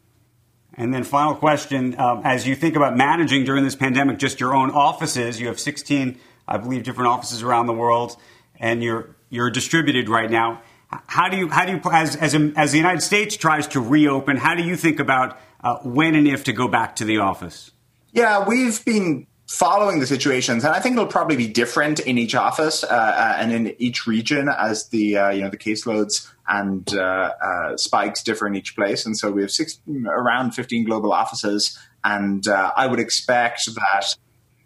And 0.75 0.93
then, 0.93 1.05
final 1.05 1.35
question: 1.35 1.99
um, 1.99 2.23
As 2.25 2.47
you 2.47 2.55
think 2.55 2.77
about 2.77 2.97
managing 2.97 3.45
during 3.45 3.65
this 3.65 3.77
pandemic, 3.77 4.19
just 4.19 4.41
your 4.41 4.55
own 4.55 4.71
offices, 4.71 5.41
you 5.41 5.49
have 5.49 5.61
16, 5.61 6.19
I 6.49 6.57
believe, 6.57 6.83
different 6.83 7.09
offices 7.09 7.43
around 7.43 7.67
the 7.67 7.75
world, 7.75 8.17
and 8.59 8.83
you're 8.83 9.15
you're 9.29 9.51
distributed 9.51 10.09
right 10.09 10.31
now. 10.31 10.63
How 11.07 11.29
do 11.29 11.37
you 11.37 11.49
how 11.49 11.67
do 11.67 11.73
you 11.73 11.81
as 11.91 12.17
as, 12.17 12.35
a, 12.35 12.53
as 12.57 12.73
the 12.73 12.79
United 12.79 13.03
States 13.03 13.37
tries 13.37 13.67
to 13.69 13.81
reopen? 13.81 14.37
How 14.37 14.55
do 14.55 14.63
you 14.63 14.77
think 14.77 14.99
about 14.99 15.39
uh, 15.63 15.79
when 15.83 16.15
and 16.15 16.27
if 16.27 16.45
to 16.45 16.53
go 16.53 16.69
back 16.69 16.97
to 16.97 17.05
the 17.05 17.19
office? 17.19 17.71
Yeah, 18.13 18.47
we've 18.47 18.85
been 18.85 19.27
following 19.53 20.01
the 20.01 20.07
situations, 20.07 20.65
and 20.65 20.75
I 20.75 20.81
think 20.81 20.95
it'll 20.95 21.07
probably 21.07 21.37
be 21.37 21.47
different 21.47 22.01
in 22.01 22.17
each 22.17 22.35
office 22.35 22.85
uh, 22.85 22.87
uh, 22.89 23.37
and 23.37 23.53
in 23.53 23.75
each 23.79 24.07
region 24.07 24.49
as 24.49 24.89
the 24.89 25.19
uh, 25.19 25.31
you 25.31 25.43
know 25.43 25.51
the 25.51 25.59
caseloads 25.59 26.27
and 26.49 26.89
uh, 26.95 27.33
uh, 27.41 27.77
spikes 27.77 28.23
differ 28.23 28.47
in 28.47 28.57
each 28.57 28.75
place. 28.75 29.05
And 29.05 29.17
so 29.17 29.31
we 29.31 29.43
have 29.43 29.51
six, 29.51 29.79
around 30.07 30.53
fifteen 30.53 30.85
global 30.85 31.13
offices, 31.13 31.79
and 32.03 32.49
uh, 32.49 32.73
I 32.75 32.87
would 32.87 32.99
expect 32.99 33.67
that. 33.75 34.17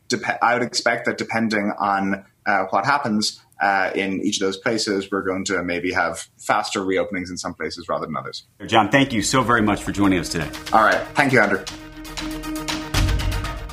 Dep- 0.09 0.39
I 0.41 0.55
would 0.55 0.63
expect 0.63 1.07
that 1.07 1.19
depending 1.19 1.73
on 1.79 2.25
what 2.71 2.87
happens 2.87 3.43
in 3.97 4.21
each 4.23 4.41
of 4.41 4.47
those 4.47 4.57
places, 4.57 5.11
we're 5.11 5.23
going 5.23 5.45
to 5.47 5.65
maybe 5.65 5.93
have 5.93 6.29
faster 6.39 6.81
reopenings 6.81 7.29
in 7.29 7.37
some 7.37 7.55
places 7.55 7.89
rather 7.89 8.07
than 8.07 8.17
others. 8.17 8.47
John, 8.67 8.89
thank 8.89 9.13
you 9.13 9.23
so 9.23 9.43
very 9.43 9.63
much 9.63 9.83
for 9.83 9.91
joining 9.91 10.21
us 10.21 10.29
today. 10.29 10.49
All 10.73 10.85
right, 10.85 11.05
thank 11.17 11.33
you, 11.33 11.41
Andrew. 11.41 11.65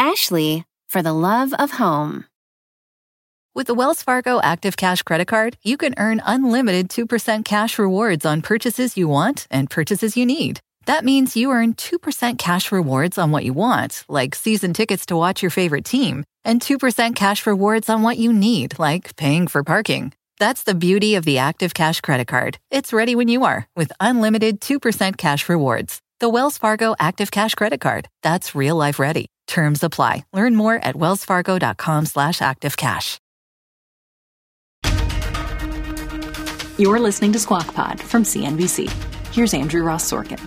Ashley, 0.00 0.64
for 0.88 1.02
the 1.02 1.12
love 1.12 1.52
of 1.58 1.72
home. 1.72 2.24
With 3.54 3.66
the 3.66 3.74
Wells 3.74 4.02
Fargo 4.02 4.40
Active 4.40 4.74
Cash 4.78 5.02
Credit 5.02 5.28
Card, 5.28 5.58
you 5.62 5.76
can 5.76 5.94
earn 5.98 6.22
unlimited 6.24 6.88
2% 6.88 7.44
cash 7.44 7.78
rewards 7.78 8.24
on 8.24 8.40
purchases 8.40 8.96
you 8.96 9.08
want 9.08 9.46
and 9.50 9.68
purchases 9.68 10.16
you 10.16 10.24
need. 10.24 10.58
That 10.86 11.04
means 11.04 11.36
you 11.36 11.50
earn 11.50 11.74
2% 11.74 12.38
cash 12.38 12.72
rewards 12.72 13.18
on 13.18 13.30
what 13.30 13.44
you 13.44 13.52
want, 13.52 14.06
like 14.08 14.34
season 14.34 14.72
tickets 14.72 15.04
to 15.06 15.16
watch 15.16 15.42
your 15.42 15.50
favorite 15.50 15.84
team, 15.84 16.24
and 16.46 16.62
2% 16.62 17.14
cash 17.14 17.46
rewards 17.46 17.90
on 17.90 18.00
what 18.02 18.16
you 18.16 18.32
need, 18.32 18.78
like 18.78 19.14
paying 19.16 19.48
for 19.48 19.62
parking. 19.62 20.14
That's 20.38 20.62
the 20.62 20.74
beauty 20.74 21.16
of 21.16 21.26
the 21.26 21.36
Active 21.36 21.74
Cash 21.74 22.00
Credit 22.00 22.26
Card. 22.26 22.56
It's 22.70 22.94
ready 22.94 23.14
when 23.14 23.28
you 23.28 23.44
are 23.44 23.68
with 23.76 23.92
unlimited 24.00 24.62
2% 24.62 25.18
cash 25.18 25.46
rewards. 25.46 26.00
The 26.20 26.30
Wells 26.30 26.56
Fargo 26.56 26.94
Active 26.98 27.30
Cash 27.30 27.54
Credit 27.54 27.80
Card. 27.82 28.08
That's 28.22 28.54
real 28.54 28.76
life 28.76 28.98
ready. 28.98 29.26
Terms 29.50 29.82
apply. 29.82 30.24
Learn 30.32 30.54
more 30.54 30.76
at 30.76 30.94
wellsfargo.com 30.94 32.06
slash 32.06 32.38
activecash. 32.38 33.18
You're 36.78 37.00
listening 37.00 37.32
to 37.32 37.38
Squawk 37.40 37.74
Pod 37.74 38.00
from 38.00 38.22
CNBC. 38.22 38.88
Here's 39.34 39.52
Andrew 39.52 39.82
Ross 39.82 40.08
Sorkin. 40.08 40.38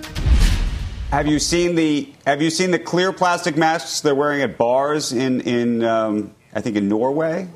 Have 1.12 1.28
you 1.28 1.38
seen 1.38 1.76
the 1.76 2.12
Have 2.26 2.42
you 2.42 2.50
seen 2.50 2.72
the 2.72 2.80
clear 2.80 3.12
plastic 3.12 3.56
masks 3.58 4.00
they're 4.02 4.16
wearing 4.16 4.42
at 4.42 4.58
bars 4.58 5.12
in 5.12 5.42
in 5.42 5.84
um, 5.84 6.34
I 6.56 6.62
think 6.62 6.78
in 6.78 6.88
Norway? 6.88 7.48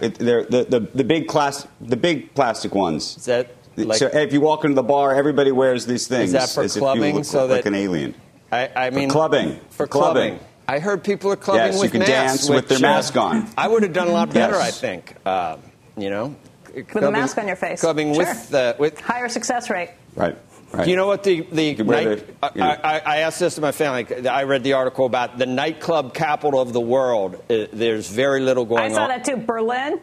It, 0.00 0.14
they're 0.16 0.44
the, 0.44 0.64
the 0.64 0.80
the 0.80 1.02
big 1.02 1.26
class 1.26 1.66
the 1.80 1.96
big 1.96 2.34
plastic 2.34 2.74
ones. 2.74 3.16
Is 3.16 3.24
that 3.24 3.50
like, 3.76 3.98
so 3.98 4.06
if 4.12 4.32
you 4.32 4.40
walk 4.42 4.64
into 4.64 4.74
the 4.74 4.82
bar, 4.82 5.14
everybody 5.14 5.50
wears 5.50 5.86
these 5.86 6.06
things. 6.06 6.26
Is 6.26 6.32
that 6.32 6.50
for 6.50 6.62
as 6.62 6.76
clubbing? 6.76 7.02
If 7.02 7.08
you 7.08 7.14
look 7.14 7.24
so 7.24 7.46
like 7.46 7.64
that 7.64 7.70
an 7.70 7.74
alien. 7.74 8.14
I, 8.52 8.70
I 8.76 8.90
mean 8.90 9.08
for 9.08 9.12
clubbing. 9.14 9.60
For 9.70 9.86
clubbing. 9.86 10.38
I 10.70 10.78
heard 10.78 11.02
people 11.02 11.32
are 11.32 11.36
clubbing 11.36 11.72
yes, 11.72 11.80
with 11.80 11.92
you 11.92 12.00
can 12.00 12.08
masks, 12.08 12.46
dance 12.46 12.48
with 12.48 12.68
their 12.68 12.78
uh, 12.78 12.92
mask 12.92 13.16
on. 13.16 13.48
I 13.58 13.66
would 13.66 13.82
have 13.82 13.92
done 13.92 14.06
a 14.06 14.12
lot 14.12 14.32
better, 14.32 14.54
Yes. 14.54 14.68
I 14.68 14.70
think. 14.70 15.14
Uh, 15.26 15.56
you 15.96 16.10
know, 16.10 16.36
With 16.72 17.02
a 17.02 17.10
mask 17.10 17.36
on 17.38 17.48
your 17.48 17.56
face. 17.56 17.80
Clubbing 17.80 18.14
Sure. 18.14 18.24
with 18.24 18.50
the 18.50 18.76
with. 18.78 19.00
Higher 19.00 19.28
success 19.28 19.68
rate. 19.68 19.90
Right. 20.14 20.36
Right. 20.72 20.86
You 20.86 20.94
know 20.94 21.08
what 21.08 21.24
the 21.24 21.40
the 21.40 21.74
could 21.74 21.88
night, 21.88 22.04
the- 22.04 22.52
you 22.54 22.60
know. 22.60 22.66
I, 22.84 22.98
I, 22.98 22.98
I 23.00 23.16
asked 23.18 23.40
this 23.40 23.56
to 23.56 23.60
my 23.60 23.72
family. 23.72 24.28
I 24.28 24.44
read 24.44 24.62
the 24.62 24.74
article 24.74 25.04
about 25.06 25.36
the 25.36 25.46
nightclub 25.46 26.14
capital 26.14 26.60
of 26.60 26.72
the 26.72 26.80
world. 26.80 27.34
Uh, 27.50 27.66
there's 27.72 28.08
very 28.08 28.40
little 28.40 28.64
going 28.64 28.78
on. 28.80 28.86
I 28.86 28.90
on. 28.90 28.94
saw 28.94 29.08
that 29.08 29.24
too. 29.24 29.36
Berlin. 29.36 30.00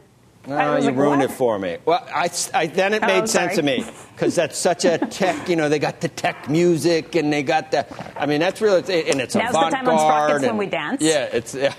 I 0.49 0.65
Oh, 0.67 0.77
you 0.77 0.85
like, 0.85 0.95
ruined 0.95 1.21
what? 1.21 1.29
it 1.31 1.33
for 1.33 1.59
me. 1.59 1.77
Well, 1.85 2.05
I, 2.13 2.29
I- 2.53 2.67
then 2.67 2.93
it 2.93 3.03
Oh, 3.03 3.07
made 3.07 3.19
I'm 3.21 3.27
sense 3.27 3.55
to 3.55 3.63
me 3.63 3.85
because 4.13 4.35
that's 4.35 4.57
such 4.57 4.85
a 4.85 4.97
tech. 5.19 5.49
You 5.49 5.55
know, 5.55 5.67
they 5.69 5.79
got 5.79 5.99
the 6.01 6.07
tech 6.07 6.49
music 6.49 7.15
and 7.15 7.31
they 7.33 7.43
got 7.43 7.71
the. 7.71 7.85
I 8.19 8.25
mean, 8.25 8.39
that's 8.39 8.61
really 8.61 8.79
and 9.09 9.19
it's 9.21 9.35
Now's 9.35 9.51
the 9.53 9.59
time 9.59 9.73
on 9.87 9.95
when 9.95 9.97
Sprockets 9.99 10.29
garde. 10.39 10.41
when 10.43 10.57
we 10.57 10.65
dance. 10.67 11.01
Yeah, 11.01 11.23
it's. 11.31 11.53
Yeah. 11.55 11.73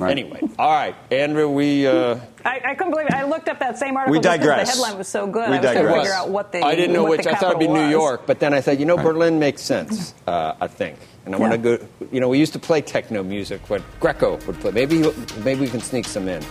Anyway, 0.00 0.40
all 0.58 0.70
right, 0.72 0.96
Andrew, 1.10 1.46
we. 1.50 1.86
Uh, 1.86 2.18
I, 2.42 2.60
I 2.64 2.74
couldn't 2.74 2.92
believe 2.92 3.08
it. 3.08 3.12
I 3.12 3.24
looked 3.24 3.50
up 3.50 3.58
that 3.58 3.76
same 3.76 3.98
article 3.98 4.12
We 4.12 4.22
digress. 4.22 4.70
the 4.70 4.72
headline 4.82 4.96
was 4.96 5.08
so 5.08 5.26
good. 5.26 5.50
we 5.50 5.56
I 5.56 5.60
was 5.60 5.60
trying 5.60 5.74
to 5.74 5.82
digress. 5.82 5.96
figure 6.04 6.14
out 6.14 6.28
what 6.30 6.52
the 6.52 6.62
I 6.62 6.74
didn't 6.74 6.94
know 6.94 7.02
what 7.02 7.10
which. 7.18 7.24
the 7.24 7.32
I 7.32 7.34
thought 7.34 7.50
it'd 7.50 7.58
be 7.58 7.66
capital 7.66 7.84
New. 7.84 7.90
York, 7.90 8.22
but 8.26 8.40
then 8.40 8.54
I 8.54 8.62
thought, 8.62 8.80
you 8.80 8.86
know, 8.86 8.96
Berlin 8.96 9.38
makes 9.38 9.60
sense. 9.60 10.14
Uh, 10.26 10.54
I 10.58 10.68
think, 10.68 10.96
and 11.26 11.34
I 11.34 11.38
want 11.38 11.52
to 11.52 11.58
go. 11.58 11.86
You 12.10 12.20
know, 12.20 12.30
we 12.30 12.38
used 12.38 12.54
to 12.54 12.58
play 12.58 12.80
techno 12.80 13.22
music. 13.22 13.68
when 13.68 13.84
Greco 13.98 14.38
would 14.46 14.58
play. 14.60 14.70
Maybe 14.70 15.02
maybe 15.44 15.60
we 15.60 15.68
can 15.68 15.80
sneak 15.80 16.06
some 16.06 16.28
in. 16.28 16.42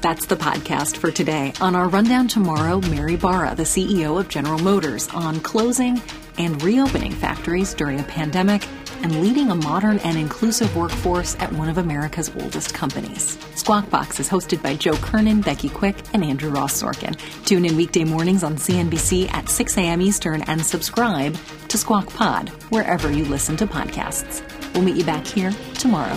That's 0.00 0.26
the 0.26 0.36
podcast 0.36 0.96
for 0.96 1.10
today. 1.10 1.52
On 1.60 1.74
our 1.74 1.88
rundown 1.88 2.28
tomorrow, 2.28 2.80
Mary 2.82 3.16
Barra, 3.16 3.56
the 3.56 3.64
CEO 3.64 4.20
of 4.20 4.28
General 4.28 4.60
Motors, 4.60 5.08
on 5.08 5.40
closing 5.40 6.00
and 6.38 6.62
reopening 6.62 7.12
factories 7.12 7.74
during 7.74 7.98
a 7.98 8.04
pandemic 8.04 8.64
and 9.02 9.20
leading 9.20 9.50
a 9.50 9.56
modern 9.56 9.98
and 10.00 10.16
inclusive 10.16 10.74
workforce 10.76 11.36
at 11.40 11.52
one 11.52 11.68
of 11.68 11.78
America's 11.78 12.30
oldest 12.40 12.74
companies. 12.74 13.38
Squawk 13.56 13.90
Box 13.90 14.20
is 14.20 14.28
hosted 14.28 14.62
by 14.62 14.76
Joe 14.76 14.96
Kernan, 14.96 15.40
Becky 15.40 15.68
Quick, 15.68 15.96
and 16.12 16.24
Andrew 16.24 16.50
Ross 16.50 16.80
Sorkin. 16.80 17.18
Tune 17.44 17.64
in 17.64 17.76
weekday 17.76 18.04
mornings 18.04 18.44
on 18.44 18.54
CNBC 18.54 19.32
at 19.32 19.48
6 19.48 19.78
a.m. 19.78 20.00
Eastern 20.00 20.42
and 20.42 20.64
subscribe 20.64 21.36
to 21.68 21.76
Squawk 21.76 22.08
Pod 22.14 22.50
wherever 22.70 23.10
you 23.10 23.24
listen 23.24 23.56
to 23.56 23.66
podcasts. 23.66 24.42
We'll 24.74 24.84
meet 24.84 24.96
you 24.96 25.04
back 25.04 25.26
here 25.26 25.52
tomorrow. 25.74 26.16